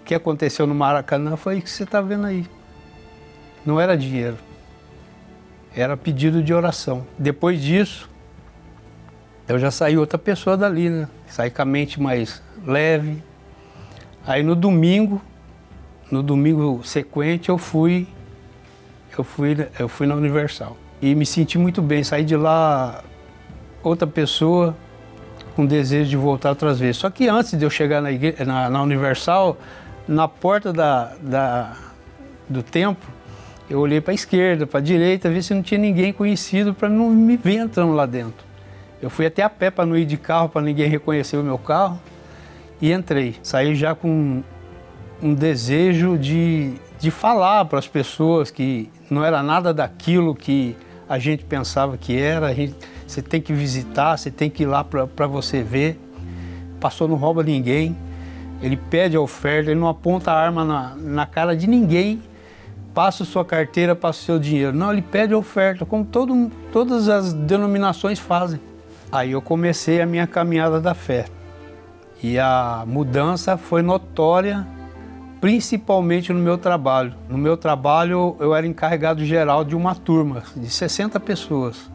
[0.00, 2.46] O que aconteceu no Maracanã foi isso que você está vendo aí.
[3.66, 4.38] Não era dinheiro,
[5.74, 7.06] era pedido de oração.
[7.18, 8.08] Depois disso,
[9.48, 11.08] eu já saí outra pessoa dali, né?
[11.26, 13.22] Saí com a mente mais leve.
[14.26, 15.20] Aí no domingo,
[16.10, 18.06] no domingo sequente, eu fui,
[19.16, 20.76] eu fui, eu fui na Universal.
[21.00, 22.02] E me senti muito bem.
[22.02, 23.02] Saí de lá
[23.82, 24.76] outra pessoa
[25.54, 26.98] com desejo de voltar outras vezes.
[26.98, 28.10] Só que antes de eu chegar na,
[28.44, 29.56] na, na Universal,
[30.06, 31.76] na porta da, da,
[32.48, 33.10] do templo,
[33.68, 36.88] eu olhei para a esquerda, para a direita, ver se não tinha ninguém conhecido para
[36.88, 38.46] não me ver entrando lá dentro.
[39.02, 41.58] Eu fui até a pé para não ir de carro, para ninguém reconhecer o meu
[41.58, 42.00] carro,
[42.80, 43.36] e entrei.
[43.42, 44.42] Saí já com
[45.22, 50.76] um desejo de, de falar para as pessoas que não era nada daquilo que
[51.08, 52.54] a gente pensava que era.
[52.54, 52.74] Gente,
[53.06, 55.98] você tem que visitar, você tem que ir lá para você ver.
[56.78, 57.96] Pastor não rouba ninguém,
[58.62, 62.22] ele pede a oferta, ele não aponta a arma na, na cara de ninguém,
[62.94, 64.72] passa sua carteira, passa o seu dinheiro.
[64.76, 68.60] Não, ele pede a oferta, como todo, todas as denominações fazem.
[69.10, 71.24] Aí eu comecei a minha caminhada da fé.
[72.22, 74.66] E a mudança foi notória,
[75.40, 77.14] principalmente no meu trabalho.
[77.28, 81.90] No meu trabalho, eu era encarregado geral de uma turma de 60 pessoas.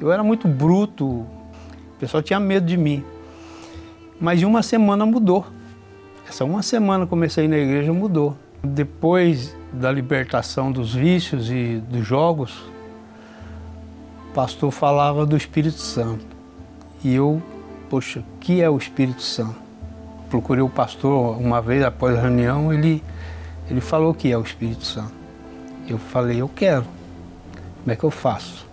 [0.00, 1.26] Eu era muito bruto, o
[1.98, 3.04] pessoal tinha medo de mim.
[4.20, 5.46] Mas em uma semana mudou.
[6.28, 8.36] Essa uma semana comecei na igreja mudou.
[8.62, 12.64] Depois da libertação dos vícios e dos jogos,
[14.30, 16.26] o pastor falava do Espírito Santo.
[17.04, 17.42] E eu,
[17.88, 19.65] poxa, o que é o Espírito Santo?
[20.30, 23.02] Procurei o pastor uma vez após a reunião, ele,
[23.70, 25.12] ele falou que é o Espírito Santo.
[25.88, 26.84] Eu falei, eu quero.
[27.82, 28.66] Como é que eu faço?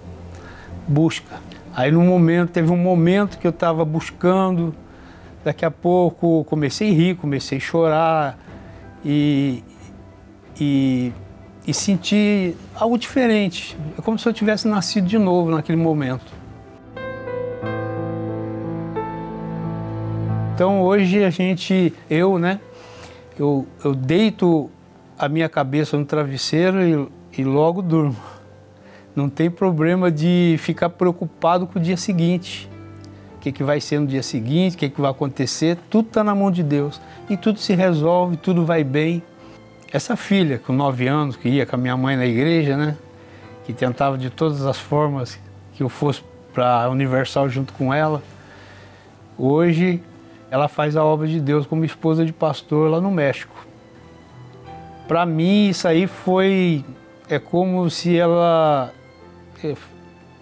[0.88, 1.39] Busca.
[1.76, 4.74] Aí no momento, teve um momento que eu estava buscando,
[5.43, 8.39] daqui a pouco comecei a rir, comecei a chorar
[9.04, 9.64] e,
[10.60, 11.12] e,
[11.68, 13.78] e senti algo diferente.
[13.97, 16.43] É como se eu tivesse nascido de novo naquele momento.
[20.64, 22.57] Então hoje a gente, eu, né,
[23.38, 24.72] eu, eu deito
[25.20, 28.16] a minha cabeça no travesseiro e, e logo durmo.
[29.14, 32.70] Não tem problema de ficar preocupado com o dia seguinte.
[33.36, 36.24] O que, que vai ser no dia seguinte, o que, que vai acontecer, tudo está
[36.24, 37.01] na mão de Deus.
[37.30, 39.22] E tudo se resolve, tudo vai bem.
[39.91, 42.95] Essa filha, com nove anos, que ia com a minha mãe na igreja, né?
[43.66, 45.38] Que tentava de todas as formas
[45.74, 48.24] que eu fosse para a Universal junto com ela.
[49.38, 50.01] Hoje
[50.54, 53.56] ela faz a obra de Deus como esposa de pastor lá no México.
[55.08, 56.86] Para mim isso aí foi
[57.28, 58.93] é como se ela
[59.64, 59.76] é,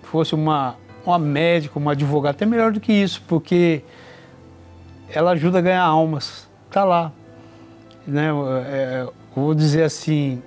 [0.04, 3.84] fosse uma uma médica, uma advogada, até melhor do que isso, porque
[5.10, 6.46] ela ajuda a ganhar almas.
[6.70, 7.14] Tá lá,
[8.06, 8.32] né?
[8.68, 10.44] É, vou dizer assim,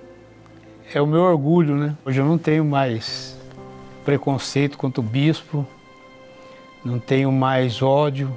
[0.93, 1.95] é o meu orgulho, né?
[2.05, 3.35] Hoje eu não tenho mais
[4.05, 5.65] preconceito contra o bispo,
[6.85, 8.31] não tenho mais ódio,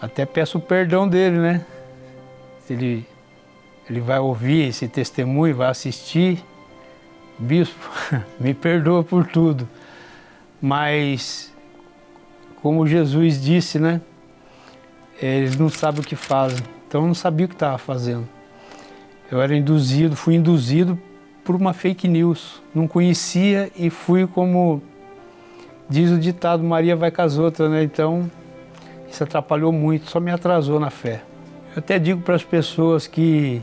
[0.00, 1.64] até peço perdão dele, né?
[2.66, 3.06] Se ele,
[3.88, 6.44] ele vai ouvir esse testemunho, vai assistir,
[7.38, 7.90] bispo,
[8.38, 9.68] me perdoa por tudo.
[10.60, 11.54] Mas,
[12.62, 14.00] como Jesus disse, né?
[15.20, 16.58] Eles não sabem o que fazem.
[16.86, 18.28] Então eu não sabia o que estava fazendo.
[19.30, 20.98] Eu era induzido, fui induzido
[21.42, 22.62] por uma fake news.
[22.74, 24.82] Não conhecia e fui como
[25.88, 27.82] diz o ditado, Maria vai com as outras, né?
[27.82, 28.30] Então
[29.10, 31.22] isso atrapalhou muito, só me atrasou na fé.
[31.74, 33.62] Eu até digo para as pessoas que,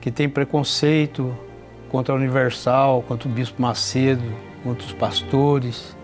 [0.00, 1.36] que têm preconceito
[1.88, 4.24] contra a Universal, contra o Bispo Macedo,
[4.62, 5.96] contra os pastores,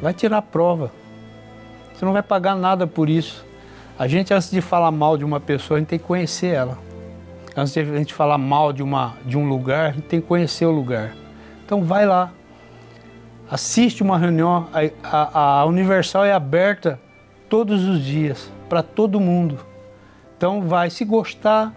[0.00, 0.90] vai tirar a prova.
[1.94, 3.44] Você não vai pagar nada por isso.
[3.98, 6.78] A gente, antes de falar mal de uma pessoa, a gente tem que conhecer ela.
[7.56, 10.26] Antes de a gente falar mal de, uma, de um lugar, a gente tem que
[10.26, 11.14] conhecer o lugar.
[11.64, 12.30] Então vai lá,
[13.50, 14.68] assiste uma reunião.
[15.02, 17.00] A, a, a Universal é aberta
[17.48, 19.58] todos os dias, para todo mundo.
[20.36, 21.72] Então vai, se gostar,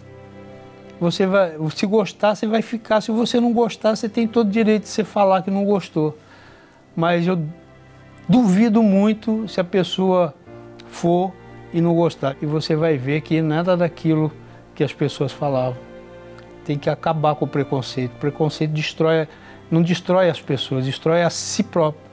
[1.00, 3.02] você vai, se gostar, você vai ficar.
[3.02, 6.18] Se você não gostar, você tem todo o direito de você falar que não gostou.
[6.96, 7.42] Mas eu
[8.28, 10.34] duvido muito se a pessoa
[10.88, 11.32] for
[11.74, 12.36] e não gostar.
[12.42, 14.32] E você vai ver que nada daquilo
[14.76, 15.78] que as pessoas falavam.
[16.66, 18.12] Tem que acabar com o preconceito.
[18.14, 19.28] O preconceito destrói,
[19.72, 22.09] não destrói as pessoas, destrói a si próprio.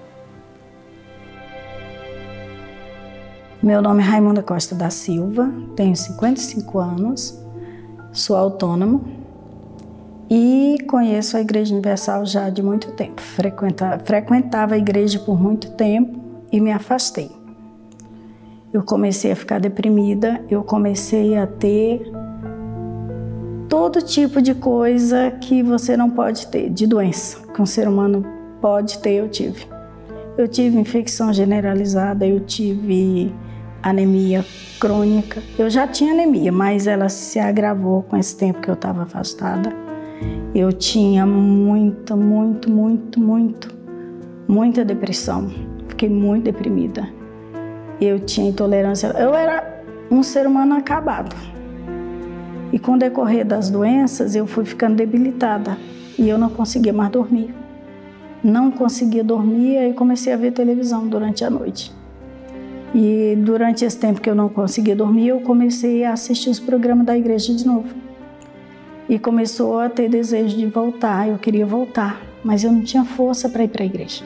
[3.66, 7.44] Meu nome é Raimunda Costa da Silva, tenho 55 anos,
[8.12, 9.04] sou autônomo
[10.30, 13.20] e conheço a Igreja Universal já de muito tempo.
[13.20, 17.28] Frequenta, frequentava a igreja por muito tempo e me afastei.
[18.72, 22.08] Eu comecei a ficar deprimida, eu comecei a ter
[23.68, 28.24] todo tipo de coisa que você não pode ter, de doença, que um ser humano
[28.60, 29.66] pode ter, eu tive.
[30.38, 33.34] Eu tive infecção generalizada, eu tive
[33.88, 34.44] anemia
[34.80, 35.40] crônica.
[35.56, 39.72] Eu já tinha anemia, mas ela se agravou com esse tempo que eu estava afastada.
[40.54, 43.74] Eu tinha muito, muito, muito, muito,
[44.48, 45.50] muita depressão.
[45.88, 47.08] Fiquei muito deprimida.
[48.00, 49.08] Eu tinha intolerância.
[49.18, 51.36] Eu era um ser humano acabado.
[52.72, 55.78] E com o decorrer das doenças, eu fui ficando debilitada
[56.18, 57.54] e eu não conseguia mais dormir.
[58.42, 61.94] Não conseguia dormir e comecei a ver televisão durante a noite.
[62.98, 67.04] E durante esse tempo que eu não conseguia dormir, eu comecei a assistir os programas
[67.04, 67.94] da igreja de novo.
[69.06, 73.50] E começou a ter desejo de voltar, eu queria voltar, mas eu não tinha força
[73.50, 74.24] para ir para a igreja.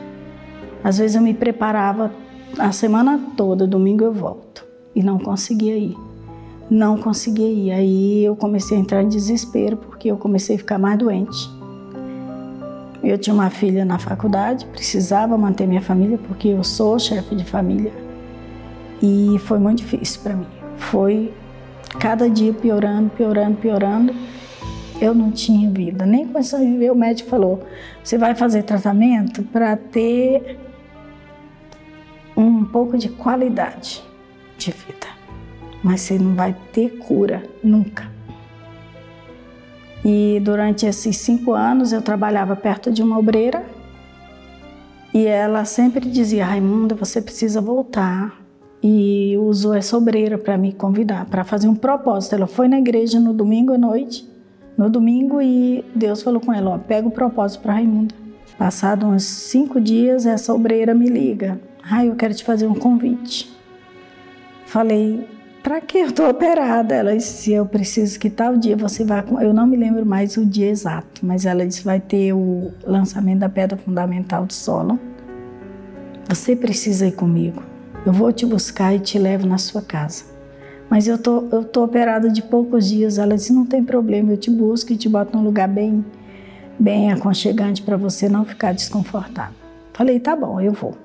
[0.84, 2.12] Às vezes eu me preparava
[2.56, 4.64] a semana toda, domingo eu volto,
[4.94, 5.96] e não conseguia ir.
[6.70, 7.72] Não conseguia ir.
[7.72, 11.50] Aí eu comecei a entrar em desespero porque eu comecei a ficar mais doente.
[13.02, 17.42] Eu tinha uma filha na faculdade, precisava manter minha família porque eu sou chefe de
[17.42, 18.09] família
[19.02, 20.46] e foi muito difícil para mim.
[20.76, 21.32] Foi
[21.98, 24.14] cada dia piorando, piorando, piorando.
[25.00, 26.90] Eu não tinha vida, nem começou a viver.
[26.90, 27.62] O médico falou:
[28.02, 30.58] você vai fazer tratamento para ter
[32.36, 34.02] um pouco de qualidade
[34.58, 35.06] de vida,
[35.82, 38.10] mas você não vai ter cura nunca.
[40.04, 43.64] E durante esses cinco anos eu trabalhava perto de uma obreira
[45.14, 48.40] e ela sempre dizia: Raimunda, você precisa voltar
[48.82, 52.34] e usou essa obreira para me convidar, para fazer um propósito.
[52.34, 54.28] Ela foi na igreja no domingo à noite,
[54.76, 58.14] no domingo, e Deus falou com ela: ó, pega o propósito para Raimunda.
[58.56, 63.50] Passado uns cinco dias, essa obreira me liga: ai, eu quero te fazer um convite.
[64.66, 65.26] Falei:
[65.62, 66.94] para que eu tô operada?
[66.94, 69.24] Ela disse: eu preciso que tal dia você vá.
[69.40, 73.40] Eu não me lembro mais o dia exato, mas ela disse: vai ter o lançamento
[73.40, 74.98] da pedra fundamental do solo.
[76.28, 77.69] Você precisa ir comigo.
[78.04, 80.24] Eu vou te buscar e te levo na sua casa.
[80.88, 83.18] Mas eu tô, eu tô operada de poucos dias.
[83.18, 86.04] Ela disse: não tem problema, eu te busco e te boto num lugar bem,
[86.78, 89.54] bem aconchegante para você não ficar desconfortável.
[89.92, 90.96] Falei: tá bom, eu vou.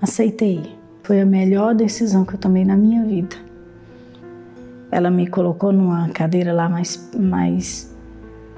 [0.00, 0.76] Aceitei.
[1.02, 3.34] Foi a melhor decisão que eu tomei na minha vida.
[4.90, 7.94] Ela me colocou numa cadeira lá mais, mais,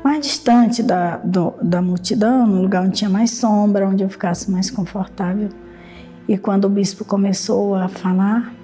[0.02, 4.50] mais distante da, do, da multidão, num lugar onde tinha mais sombra, onde eu ficasse
[4.50, 5.48] mais confortável.
[6.30, 8.54] E quando o bispo começou a falar,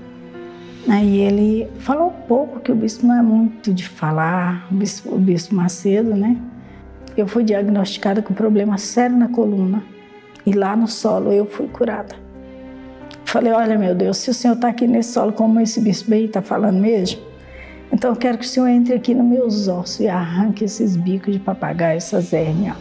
[0.89, 5.19] Aí ele falou pouco, que o bispo não é muito de falar, o bispo, o
[5.19, 6.37] bispo Macedo, né?
[7.17, 9.83] Eu fui diagnosticada com problema sério na coluna
[10.47, 12.15] e lá no solo eu fui curada.
[13.25, 16.27] Falei, olha meu Deus, se o Senhor está aqui nesse solo como esse bispo bem
[16.27, 17.21] está falando mesmo,
[17.93, 21.33] então eu quero que o Senhor entre aqui nos meus ossos e arranque esses bicos
[21.33, 22.77] de papagaio, essas hérnias,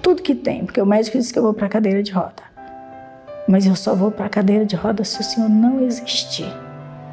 [0.00, 2.51] tudo que tem, porque o médico disse que eu vou para a cadeira de roda.
[3.52, 6.50] Mas eu só vou para a cadeira de roda se o Senhor não existir.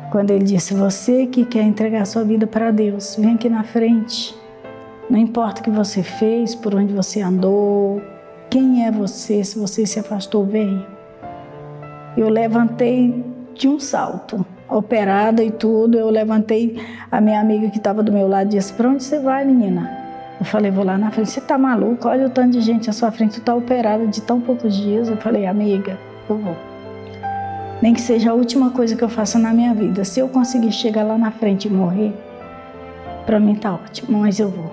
[0.10, 4.34] Quando ele disse: Você que quer entregar sua vida para Deus, vem aqui na frente.
[5.10, 8.02] Não importa o que você fez, por onde você andou,
[8.50, 10.88] quem é você, se você se afastou, vem.
[12.16, 13.22] Eu levantei
[13.54, 15.98] de um salto, operada e tudo.
[15.98, 16.82] Eu levantei,
[17.12, 19.92] a minha amiga que estava do meu lado disse: Para onde você vai, menina?
[20.40, 21.32] Eu falei: Vou lá na frente.
[21.32, 22.08] Você está maluco?
[22.08, 25.10] Olha o tanto de gente à sua frente, você está operada de tão poucos dias.
[25.10, 26.70] Eu falei: Amiga, eu vou
[27.82, 30.04] nem que seja a última coisa que eu faça na minha vida.
[30.04, 32.14] Se eu conseguir chegar lá na frente e morrer,
[33.26, 34.72] para mim tá ótimo, mas eu vou.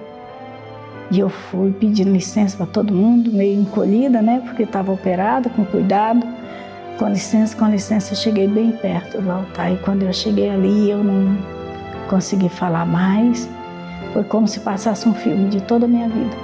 [1.11, 4.43] E eu fui pedindo licença para todo mundo, meio encolhida, né?
[4.45, 6.27] Porque estava operada, com cuidado.
[6.99, 9.73] Com licença, com licença, eu cheguei bem perto do altar.
[9.73, 11.37] E quando eu cheguei ali, eu não
[12.09, 13.49] consegui falar mais.
[14.13, 16.37] Foi como se passasse um filme de toda a minha vida.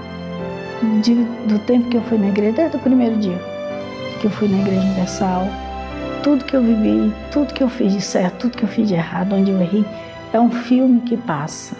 [1.02, 1.14] De,
[1.48, 3.51] do tempo que eu fui na igreja, desde o primeiro dia
[4.22, 5.48] que eu fui na Igreja Universal,
[6.22, 8.94] tudo que eu vivi, tudo que eu fiz de certo, tudo que eu fiz de
[8.94, 9.84] errado, onde eu errei,
[10.32, 11.74] é um filme que passa.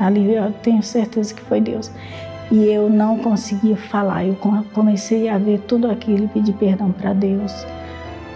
[0.00, 1.90] Ali eu tenho certeza que foi Deus.
[2.50, 4.24] E eu não conseguia falar.
[4.24, 4.36] Eu
[4.72, 7.52] comecei a ver tudo aquilo e pedir perdão para Deus.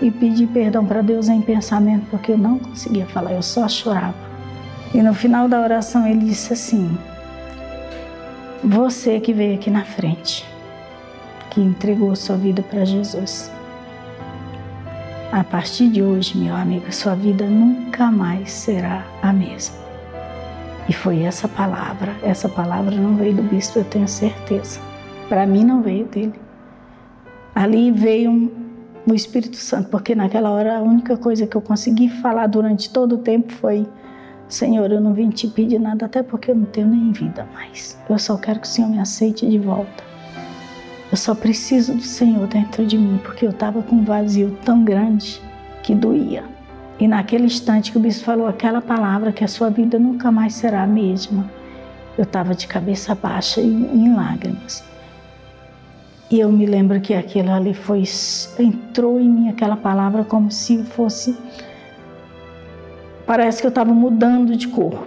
[0.01, 4.15] E pedir perdão para Deus em pensamento, porque eu não conseguia falar, eu só chorava.
[4.95, 6.97] E no final da oração ele disse assim:
[8.65, 10.50] Você que veio aqui na frente,
[11.51, 13.51] que entregou sua vida para Jesus
[15.33, 19.77] a partir de hoje, meu amigo, sua vida nunca mais será a mesma.
[20.89, 24.81] E foi essa palavra, essa palavra não veio do bispo, eu tenho certeza.
[25.29, 26.35] Para mim não veio dele.
[27.55, 28.51] Ali veio um,
[29.07, 33.15] o Espírito Santo, porque naquela hora a única coisa que eu consegui falar durante todo
[33.15, 33.87] o tempo foi:
[34.49, 37.97] Senhor, eu não vim te pedir nada, até porque eu não tenho nem vida mais.
[38.09, 40.10] Eu só quero que o Senhor me aceite de volta.
[41.11, 44.85] Eu só preciso do Senhor dentro de mim, porque eu estava com um vazio tão
[44.85, 45.41] grande
[45.83, 46.45] que doía.
[47.01, 50.55] E naquele instante que o bispo falou aquela palavra, que a sua vida nunca mais
[50.55, 51.51] será a mesma,
[52.17, 54.85] eu estava de cabeça baixa e em lágrimas.
[56.31, 58.05] E eu me lembro que aquilo ali foi
[58.59, 61.37] entrou em mim aquela palavra como se fosse
[63.27, 65.07] parece que eu estava mudando de corpo.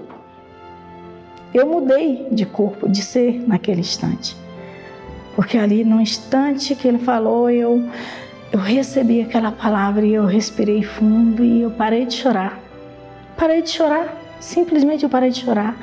[1.54, 4.36] Eu mudei de corpo, de ser naquele instante.
[5.36, 7.84] Porque ali no instante que ele falou, eu
[8.54, 12.60] eu recebi aquela palavra e eu respirei fundo e eu parei de chorar.
[13.36, 15.76] Parei de chorar, simplesmente eu parei de chorar.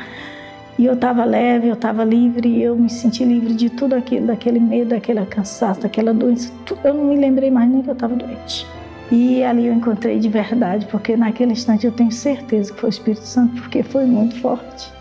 [0.79, 4.61] E eu estava leve, eu estava livre, eu me senti livre de tudo aquilo, daquele
[4.61, 6.53] medo, daquela cansaço, daquela doença.
[6.85, 8.65] Eu não me lembrei mais nem que eu estava doente.
[9.11, 12.93] E ali eu encontrei de verdade, porque naquele instante eu tenho certeza que foi o
[12.93, 14.93] Espírito Santo, porque foi muito forte.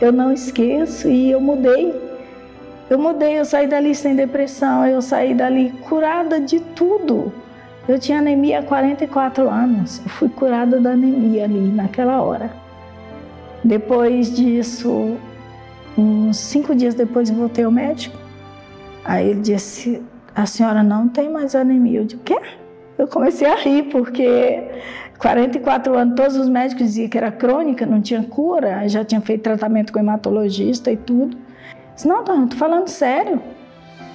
[0.00, 1.94] Eu não esqueço e eu mudei
[2.90, 7.32] eu mudei, eu saí dali sem depressão, eu saí dali curada de tudo.
[7.86, 12.50] Eu tinha anemia há 44 anos, eu fui curada da anemia ali naquela hora.
[13.64, 15.16] Depois disso,
[15.96, 18.16] uns cinco dias depois, eu voltei ao médico.
[19.04, 20.02] Aí ele disse:
[20.34, 22.00] A senhora não tem mais anemia.
[22.00, 22.38] Eu disse: O quê?
[22.96, 24.64] Eu comecei a rir, porque
[25.18, 29.42] 44 anos, todos os médicos diziam que era crônica, não tinha cura, já tinha feito
[29.42, 31.36] tratamento com hematologista e tudo.
[31.98, 33.42] Disse, não, dona, estou falando sério.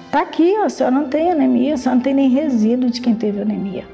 [0.06, 2.98] Está aqui, ó, a senhora não tem anemia, a senhora não tem nem resíduo de
[2.98, 3.84] quem teve anemia.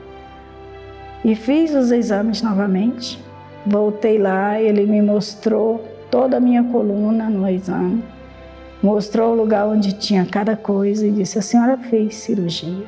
[1.24, 3.20] E fiz os exames novamente.
[3.66, 8.04] Voltei lá, ele me mostrou toda a minha coluna no exame.
[8.80, 12.86] Mostrou o lugar onde tinha cada coisa e disse: A senhora fez cirurgia?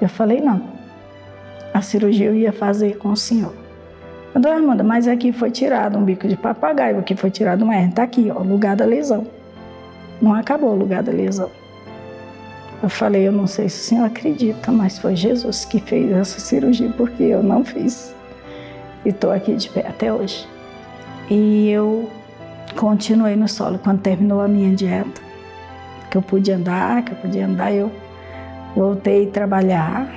[0.00, 0.60] Eu falei: Não.
[1.72, 3.54] A cirurgia eu ia fazer com o senhor.
[4.34, 7.90] Dona Armanda, mas aqui foi tirado um bico de papagaio, aqui foi tirado uma hernia.
[7.90, 9.24] Está aqui, ó, o lugar da lesão.
[10.20, 11.50] Não acabou o lugar da lesão.
[12.82, 16.38] Eu falei, eu não sei se o senhor acredita, mas foi Jesus que fez essa
[16.38, 18.14] cirurgia porque eu não fiz.
[19.04, 20.46] E estou aqui de pé até hoje.
[21.30, 22.10] E eu
[22.76, 23.78] continuei no solo.
[23.78, 25.22] Quando terminou a minha dieta,
[26.10, 27.90] que eu pude andar, que eu podia andar, eu
[28.76, 30.12] voltei a trabalhar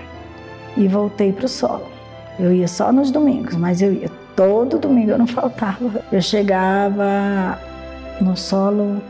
[0.75, 1.87] e voltei para o solo.
[2.39, 6.03] Eu ia só nos domingos, mas eu ia todo domingo, eu não faltava.
[6.11, 7.57] Eu chegava
[8.21, 9.01] no solo,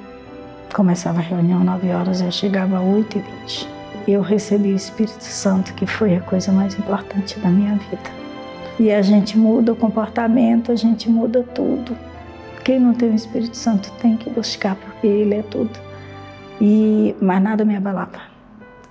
[0.73, 3.69] começava a reunião 9 horas, eu chegava às 8 e 20
[4.07, 8.09] Eu recebi o Espírito Santo, que foi a coisa mais importante da minha vida.
[8.79, 11.97] E a gente muda o comportamento, a gente muda tudo.
[12.63, 15.71] Quem não tem o Espírito Santo tem que buscar, porque Ele é tudo.
[16.61, 18.37] E mas nada me abalava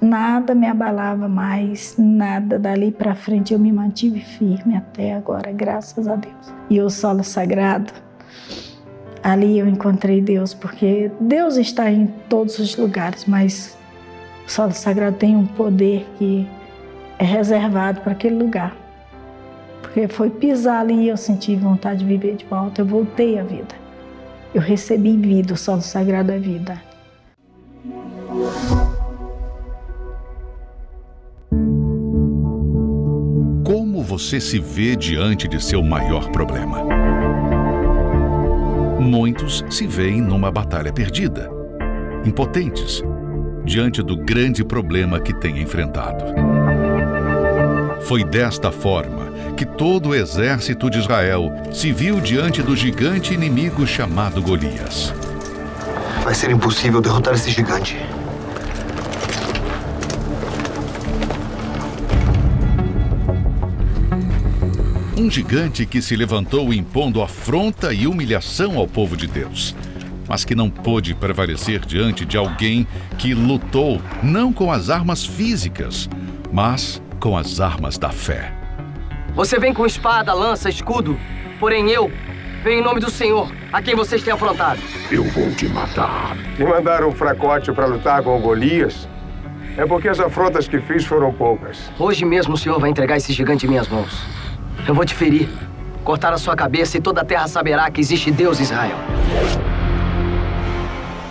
[0.01, 6.07] nada me abalava mais, nada dali para frente eu me mantive firme até agora, graças
[6.07, 6.55] a Deus.
[6.69, 7.93] E o solo sagrado,
[9.27, 13.77] ali eu encontrei Deus, porque Deus está em todos os lugares, mas
[14.47, 16.47] o solo sagrado tem um poder que
[17.19, 18.77] é reservado para aquele lugar.
[19.83, 23.43] Porque foi pisar ali e eu senti vontade de viver de volta, eu voltei à
[23.43, 23.75] vida.
[24.55, 26.81] Eu recebi vida, o solo sagrado é vida.
[34.07, 37.06] você se vê diante de seu maior problema.
[39.07, 41.49] Muitos se veem numa batalha perdida,
[42.25, 43.05] impotentes,
[43.65, 46.25] diante do grande problema que têm enfrentado.
[48.01, 49.27] Foi desta forma
[49.57, 55.15] que todo o exército de Israel se viu diante do gigante inimigo chamado Golias.
[56.25, 57.97] Vai ser impossível derrotar esse gigante.
[65.27, 69.75] Um gigante que se levantou impondo afronta e humilhação ao povo de Deus,
[70.29, 72.87] mas que não pôde prevalecer diante de alguém
[73.19, 76.09] que lutou não com as armas físicas,
[76.53, 78.53] mas com as armas da fé.
[79.35, 81.19] Você vem com espada, lança, escudo,
[81.59, 82.09] porém eu
[82.63, 84.81] venho em nome do Senhor, a quem vocês têm afrontado.
[85.11, 86.37] Eu vou te matar.
[86.57, 89.09] Me mandaram um fracote para lutar com Golias?
[89.77, 91.91] É porque as afrontas que fiz foram poucas.
[91.99, 94.25] Hoje mesmo o Senhor vai entregar esse gigante em minhas mãos.
[94.87, 95.49] Eu vou te ferir,
[96.05, 98.97] cortar a sua cabeça e toda a terra saberá que existe Deus Israel.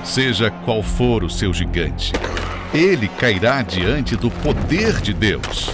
[0.03, 2.11] Seja qual for o seu gigante,
[2.73, 5.71] ele cairá diante do poder de Deus.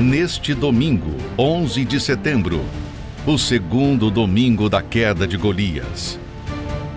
[0.00, 2.64] Neste domingo, 11 de setembro,
[3.24, 6.18] o segundo domingo da queda de Golias,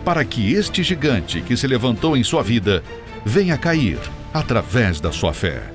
[0.03, 2.83] para que este gigante que se levantou em sua vida
[3.23, 3.99] venha cair
[4.33, 5.74] através da sua fé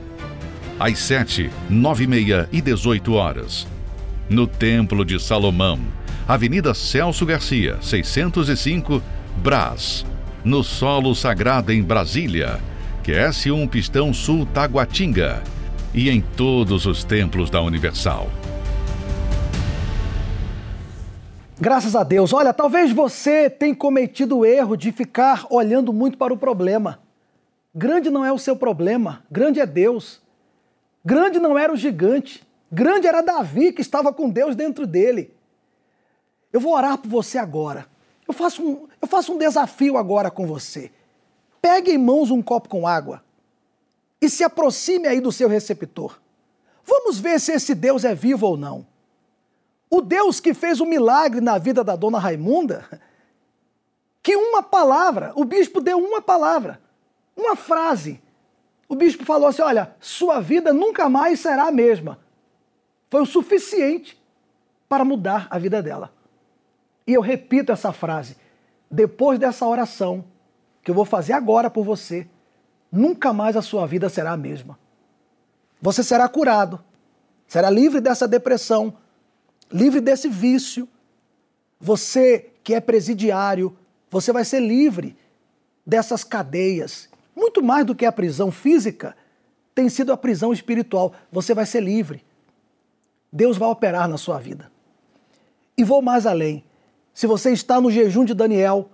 [0.80, 3.68] às 7, 9 e meia e 18 horas.
[4.30, 5.78] No Templo de Salomão,
[6.26, 9.02] Avenida Celso Garcia, 605,
[9.36, 10.06] Brás.
[10.42, 12.58] No Solo Sagrado em Brasília,
[13.04, 15.42] QS1 Pistão Sul Taguatinga.
[15.92, 18.30] E em todos os templos da Universal.
[21.60, 22.32] Graças a Deus.
[22.32, 27.00] Olha, talvez você tenha cometido o erro de ficar olhando muito para o problema.
[27.74, 30.22] Grande não é o seu problema, grande é Deus.
[31.04, 35.34] Grande não era o gigante, grande era Davi que estava com Deus dentro dele.
[36.52, 37.86] Eu vou orar por você agora.
[38.26, 40.90] Eu faço um, eu faço um desafio agora com você.
[41.60, 43.22] Pegue em mãos um copo com água
[44.20, 46.20] e se aproxime aí do seu receptor.
[46.84, 48.86] Vamos ver se esse Deus é vivo ou não.
[49.88, 52.84] O Deus que fez o um milagre na vida da dona Raimunda,
[54.22, 56.80] que uma palavra, o bispo deu uma palavra,
[57.36, 58.22] uma frase,
[58.90, 62.18] o bispo falou assim: olha, sua vida nunca mais será a mesma.
[63.08, 64.20] Foi o suficiente
[64.88, 66.12] para mudar a vida dela.
[67.06, 68.36] E eu repito essa frase.
[68.90, 70.24] Depois dessa oração
[70.82, 72.26] que eu vou fazer agora por você,
[72.90, 74.76] nunca mais a sua vida será a mesma.
[75.80, 76.82] Você será curado,
[77.46, 78.92] será livre dessa depressão,
[79.70, 80.88] livre desse vício.
[81.80, 83.76] Você que é presidiário,
[84.10, 85.16] você vai ser livre
[85.86, 87.08] dessas cadeias
[87.50, 89.16] muito mais do que a prisão física,
[89.74, 91.12] tem sido a prisão espiritual.
[91.32, 92.24] Você vai ser livre.
[93.32, 94.70] Deus vai operar na sua vida.
[95.76, 96.64] E vou mais além.
[97.12, 98.88] Se você está no jejum de Daniel,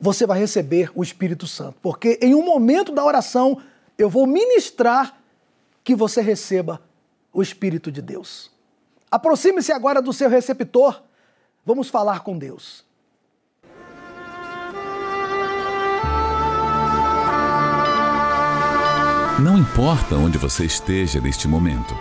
[0.00, 1.78] você vai receber o Espírito Santo.
[1.80, 3.62] Porque em um momento da oração,
[3.96, 5.16] eu vou ministrar
[5.84, 6.82] que você receba
[7.32, 8.50] o Espírito de Deus.
[9.08, 11.00] Aproxime-se agora do seu receptor.
[11.64, 12.84] Vamos falar com Deus.
[19.38, 21.96] Não importa onde você esteja neste momento,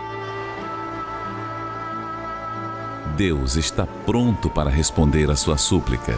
[3.15, 6.13] Deus está pronto para responder à sua súplica.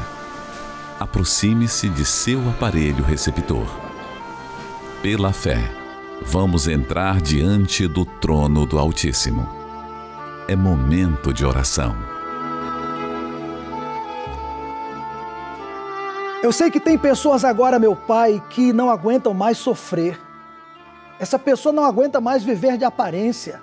[0.99, 3.67] Aproxime-se de seu aparelho receptor.
[5.03, 5.59] Pela fé,
[6.25, 9.47] vamos entrar diante do trono do Altíssimo.
[10.47, 11.95] É momento de oração.
[16.41, 20.19] Eu sei que tem pessoas agora, meu Pai, que não aguentam mais sofrer
[21.23, 23.61] essa pessoa não aguenta mais viver de aparência,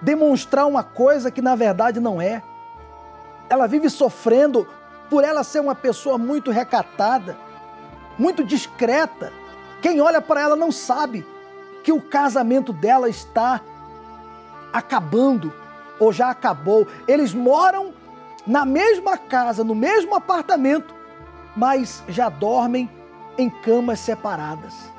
[0.00, 2.44] demonstrar uma coisa que na verdade não é.
[3.50, 4.64] Ela vive sofrendo
[5.10, 7.36] por ela ser uma pessoa muito recatada,
[8.16, 9.32] muito discreta.
[9.82, 11.26] Quem olha para ela não sabe
[11.82, 13.60] que o casamento dela está
[14.72, 15.52] acabando
[15.98, 16.86] ou já acabou.
[17.08, 17.92] Eles moram
[18.46, 20.94] na mesma casa, no mesmo apartamento,
[21.56, 22.88] mas já dormem
[23.36, 24.93] em camas separadas.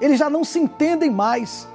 [0.00, 1.68] Eles já não se entendem mais.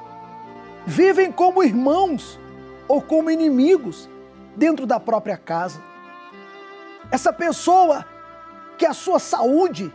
[0.86, 2.40] Vivem como irmãos
[2.88, 4.10] ou como inimigos
[4.56, 5.82] dentro da própria casa.
[7.12, 8.06] Essa pessoa
[8.78, 9.94] que a sua saúde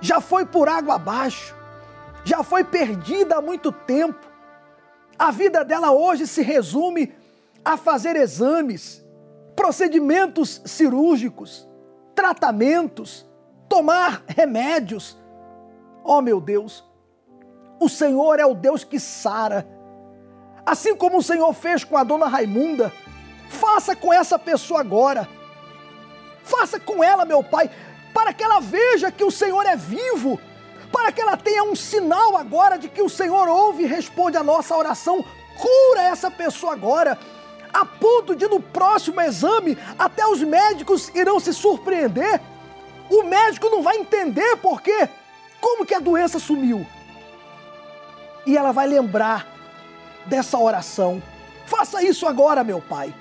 [0.00, 1.54] já foi por água abaixo,
[2.24, 4.26] já foi perdida há muito tempo.
[5.18, 7.14] A vida dela hoje se resume
[7.64, 9.04] a fazer exames,
[9.56, 11.66] procedimentos cirúrgicos,
[12.14, 13.26] tratamentos,
[13.68, 15.16] tomar remédios.
[16.02, 16.84] Oh meu Deus,
[17.78, 19.66] o Senhor é o Deus que sara.
[20.64, 22.92] Assim como o Senhor fez com a dona Raimunda,
[23.48, 25.28] faça com essa pessoa agora.
[26.42, 27.70] Faça com ela, meu Pai,
[28.12, 30.38] para que ela veja que o Senhor é vivo,
[30.92, 34.42] para que ela tenha um sinal agora de que o Senhor ouve e responde a
[34.42, 35.24] nossa oração.
[35.56, 37.18] Cura essa pessoa agora
[37.74, 42.40] a ponto de no próximo exame até os médicos irão se surpreender.
[43.10, 45.08] O médico não vai entender por quê,
[45.60, 46.86] como que a doença sumiu.
[48.46, 49.46] E ela vai lembrar
[50.26, 51.22] dessa oração.
[51.66, 53.14] Faça isso agora, meu pai.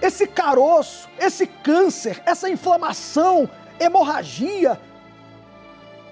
[0.00, 3.48] Esse caroço, esse câncer, essa inflamação,
[3.80, 4.80] hemorragia,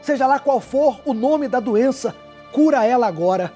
[0.00, 2.14] seja lá qual for o nome da doença,
[2.52, 3.52] cura ela agora.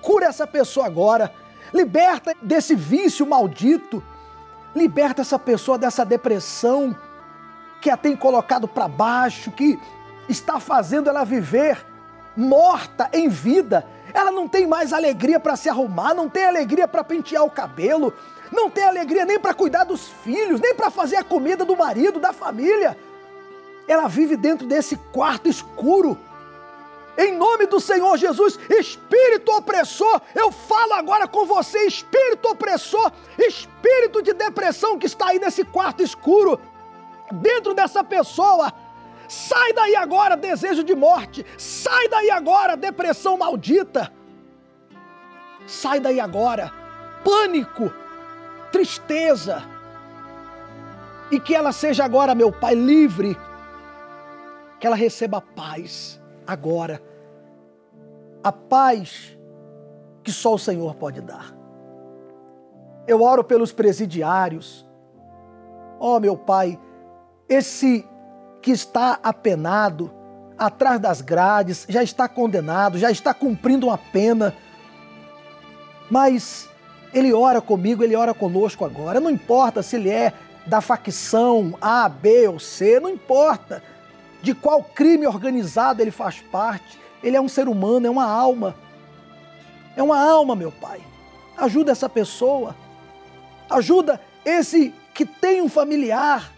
[0.00, 1.32] Cura essa pessoa agora
[1.72, 4.02] liberta desse vício maldito,
[4.74, 6.96] liberta essa pessoa dessa depressão
[7.80, 9.78] que a tem colocado para baixo, que
[10.28, 11.84] está fazendo ela viver
[12.36, 13.84] morta em vida.
[14.14, 18.12] Ela não tem mais alegria para se arrumar, não tem alegria para pentear o cabelo,
[18.50, 22.20] não tem alegria nem para cuidar dos filhos, nem para fazer a comida do marido,
[22.20, 22.96] da família.
[23.88, 26.18] Ela vive dentro desse quarto escuro
[27.16, 34.22] em nome do Senhor Jesus, espírito opressor, eu falo agora com você, espírito opressor, espírito
[34.22, 36.58] de depressão que está aí nesse quarto escuro,
[37.30, 38.72] dentro dessa pessoa.
[39.32, 41.46] Sai daí agora, desejo de morte.
[41.56, 44.12] Sai daí agora, depressão maldita.
[45.66, 46.70] Sai daí agora,
[47.24, 47.90] pânico,
[48.70, 49.62] tristeza.
[51.30, 53.34] E que ela seja agora, meu Pai, livre.
[54.78, 57.02] Que ela receba paz agora.
[58.44, 59.34] A paz
[60.22, 61.54] que só o Senhor pode dar.
[63.06, 64.86] Eu oro pelos presidiários.
[65.98, 66.78] Ó oh, meu Pai,
[67.48, 68.06] esse
[68.62, 70.10] que está apenado,
[70.56, 74.54] atrás das grades, já está condenado, já está cumprindo uma pena.
[76.08, 76.68] Mas
[77.12, 79.18] ele ora comigo, ele ora conosco agora.
[79.18, 80.32] Não importa se ele é
[80.64, 83.82] da facção A, B ou C, não importa
[84.40, 86.98] de qual crime organizado ele faz parte.
[87.22, 88.76] Ele é um ser humano, é uma alma.
[89.96, 91.00] É uma alma, meu Pai.
[91.56, 92.76] Ajuda essa pessoa.
[93.68, 96.50] Ajuda esse que tem um familiar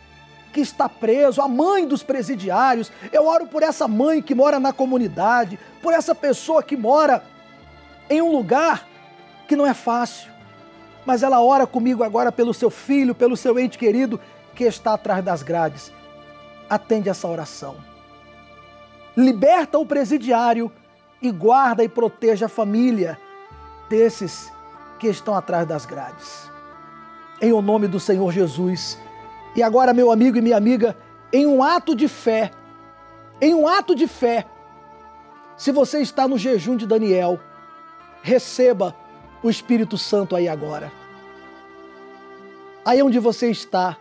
[0.55, 2.91] que está preso, a mãe dos presidiários.
[3.13, 7.23] Eu oro por essa mãe que mora na comunidade, por essa pessoa que mora
[8.09, 8.89] em um lugar
[9.47, 10.33] que não é fácil.
[11.05, 14.19] Mas ela ora comigo agora pelo seu filho, pelo seu ente querido
[14.55, 15.93] que está atrás das grades
[16.69, 17.77] atende essa oração.
[19.17, 20.71] Liberta o presidiário
[21.23, 23.19] e guarda e proteja a família
[23.89, 24.53] desses
[24.99, 26.51] que estão atrás das grades.
[27.41, 28.99] Em o nome do Senhor Jesus.
[29.55, 30.97] E agora, meu amigo e minha amiga,
[31.33, 32.51] em um ato de fé,
[33.41, 34.47] em um ato de fé,
[35.57, 37.39] se você está no jejum de Daniel,
[38.23, 38.95] receba
[39.43, 40.91] o Espírito Santo aí agora.
[42.85, 43.97] Aí onde você está,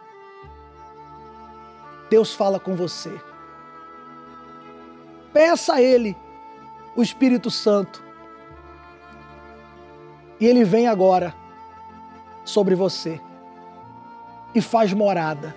[2.09, 3.21] Deus fala com você.
[5.31, 6.17] Peça a Ele
[6.95, 8.03] o Espírito Santo.
[10.39, 11.33] E Ele vem agora
[12.43, 13.21] sobre você
[14.53, 15.55] e faz morada.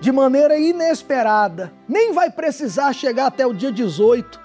[0.00, 1.72] De maneira inesperada.
[1.88, 4.40] Nem vai precisar chegar até o dia 18,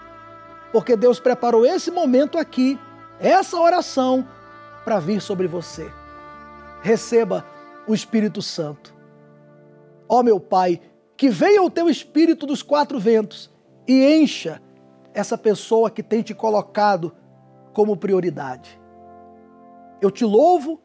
[0.71, 2.79] porque Deus preparou esse momento aqui,
[3.19, 4.25] essa oração,
[4.85, 5.91] para vir sobre você.
[6.81, 7.45] Receba
[7.87, 8.93] o Espírito Santo.
[10.07, 10.79] Ó meu Pai,
[11.17, 13.51] que venha o teu Espírito dos quatro ventos
[13.87, 14.61] e encha
[15.13, 17.13] essa pessoa que tem te colocado
[17.73, 18.79] como prioridade.
[20.01, 20.81] Eu te louvo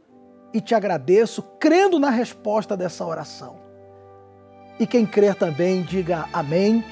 [0.54, 3.56] e te agradeço, crendo na resposta dessa oração.
[4.78, 6.84] E quem crer também, diga amém.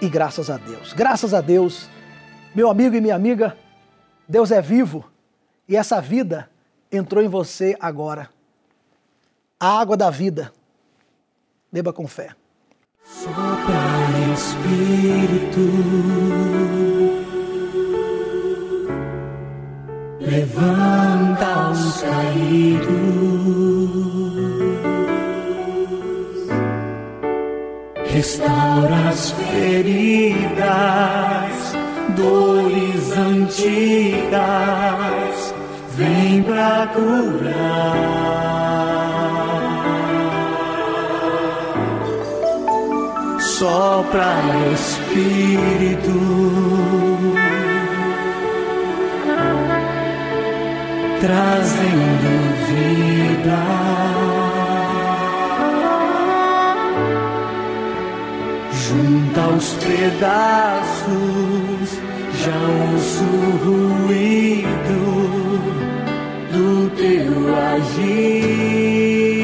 [0.00, 0.92] E graças a Deus.
[0.92, 1.90] Graças a Deus,
[2.54, 3.58] meu amigo e minha amiga,
[4.28, 5.04] Deus é vivo
[5.68, 6.48] e essa vida
[6.90, 8.30] entrou em você agora.
[9.58, 10.52] A água da vida.
[11.72, 12.34] Beba com fé.
[13.04, 13.34] Sopra
[14.32, 15.60] Espírito,
[20.30, 22.88] levanta os caídos,
[28.06, 30.54] restaura as feridas,
[32.16, 34.34] dores antigas,
[35.96, 38.30] vem pra curar.
[43.60, 44.36] sopra
[44.72, 46.18] Espírito.
[51.20, 52.32] Trazendo
[52.66, 53.60] vida.
[58.72, 61.10] Junta os pedaços,
[62.42, 62.58] já
[62.92, 63.50] ouço o
[64.06, 65.00] ruído
[66.52, 67.34] do teu
[67.74, 69.39] agir.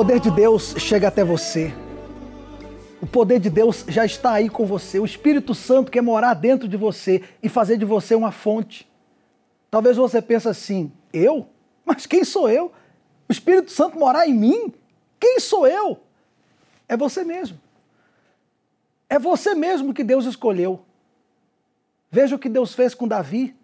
[0.00, 1.74] Poder de Deus chega até você.
[3.02, 4.98] O poder de Deus já está aí com você.
[4.98, 8.90] O Espírito Santo quer morar dentro de você e fazer de você uma fonte.
[9.70, 11.46] Talvez você pense assim: eu?
[11.84, 12.72] Mas quem sou eu?
[13.28, 14.72] O Espírito Santo morar em mim?
[15.20, 16.00] Quem sou eu?
[16.88, 17.60] É você mesmo.
[19.06, 20.80] É você mesmo que Deus escolheu.
[22.10, 23.54] Veja o que Deus fez com Davi.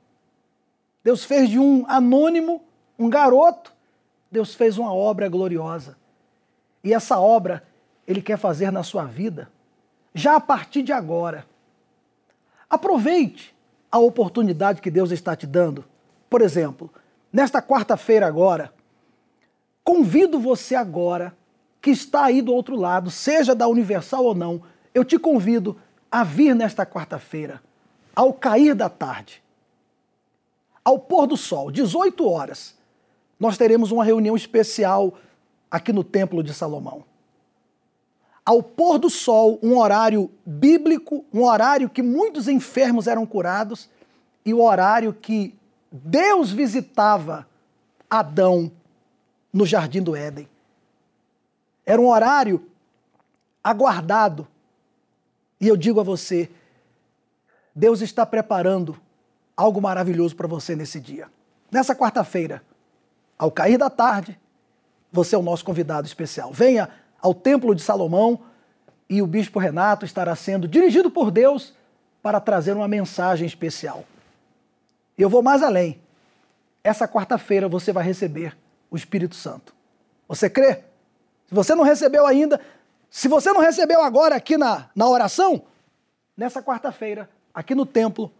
[1.03, 2.63] Deus fez de um anônimo,
[2.99, 3.73] um garoto,
[4.31, 5.97] Deus fez uma obra gloriosa.
[6.87, 7.65] E essa obra
[8.07, 9.51] ele quer fazer na sua vida
[10.15, 11.45] já a partir de agora.
[12.71, 13.53] Aproveite
[13.91, 15.85] a oportunidade que Deus está te dando.
[16.31, 16.89] Por exemplo,
[17.33, 18.73] nesta quarta-feira agora,
[19.83, 21.37] convido você agora
[21.83, 24.63] que está aí do outro lado, seja da Universal ou não,
[24.95, 25.77] eu te convido
[26.09, 27.61] a vir nesta quarta-feira,
[28.15, 29.43] ao cair da tarde,
[30.85, 32.77] ao pôr do sol, 18 horas,
[33.41, 35.15] nós teremos uma reunião especial
[35.71, 37.05] aqui no Templo de Salomão.
[38.45, 43.89] Ao pôr do sol, um horário bíblico, um horário que muitos enfermos eram curados
[44.45, 45.55] e o horário que
[45.91, 47.47] Deus visitava
[48.09, 48.71] Adão
[49.53, 50.49] no jardim do Éden.
[51.85, 52.65] Era um horário
[53.63, 54.47] aguardado.
[55.61, 56.49] E eu digo a você,
[57.75, 58.97] Deus está preparando
[59.57, 61.29] algo maravilhoso para você nesse dia.
[61.71, 62.63] Nessa quarta-feira,
[63.37, 64.39] ao cair da tarde,
[65.17, 66.53] você é o nosso convidado especial.
[66.53, 66.91] Venha
[67.21, 68.39] ao Templo de Salomão
[69.09, 71.75] e o Bispo Renato estará sendo dirigido por Deus
[72.23, 74.05] para trazer uma mensagem especial.
[75.17, 75.99] Eu vou mais além.
[76.85, 78.57] Essa quarta-feira você vai receber
[78.91, 79.75] o Espírito Santo.
[80.29, 80.85] Você crê?
[81.49, 82.61] Se você não recebeu ainda,
[83.11, 85.63] se você não recebeu agora aqui na, na oração,
[86.37, 88.31] nessa quarta-feira, aqui no templo,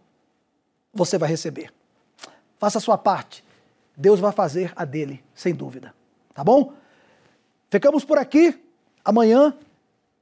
[0.93, 1.73] você vai receber.
[2.59, 3.43] Faça a sua parte.
[3.95, 5.96] Deus vai fazer a dele, sem dúvida.
[6.37, 6.71] Tá bom?
[7.67, 8.63] Ficamos por aqui.
[9.03, 9.55] Amanhã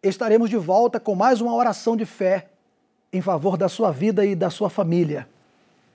[0.01, 2.47] estaremos de volta com mais uma oração de fé
[3.11, 5.27] em favor da sua vida e da sua família.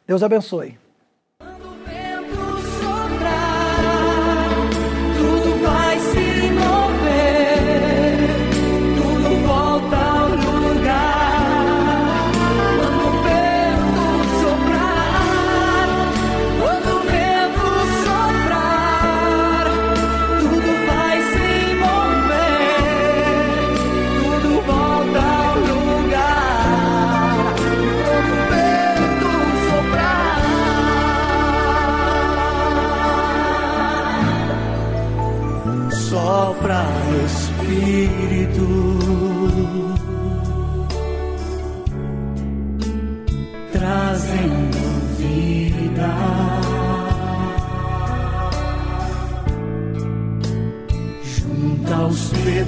[0.06, 0.78] Deus abençoe.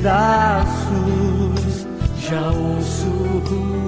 [0.03, 1.87] Pedaços
[2.19, 3.82] já ouço.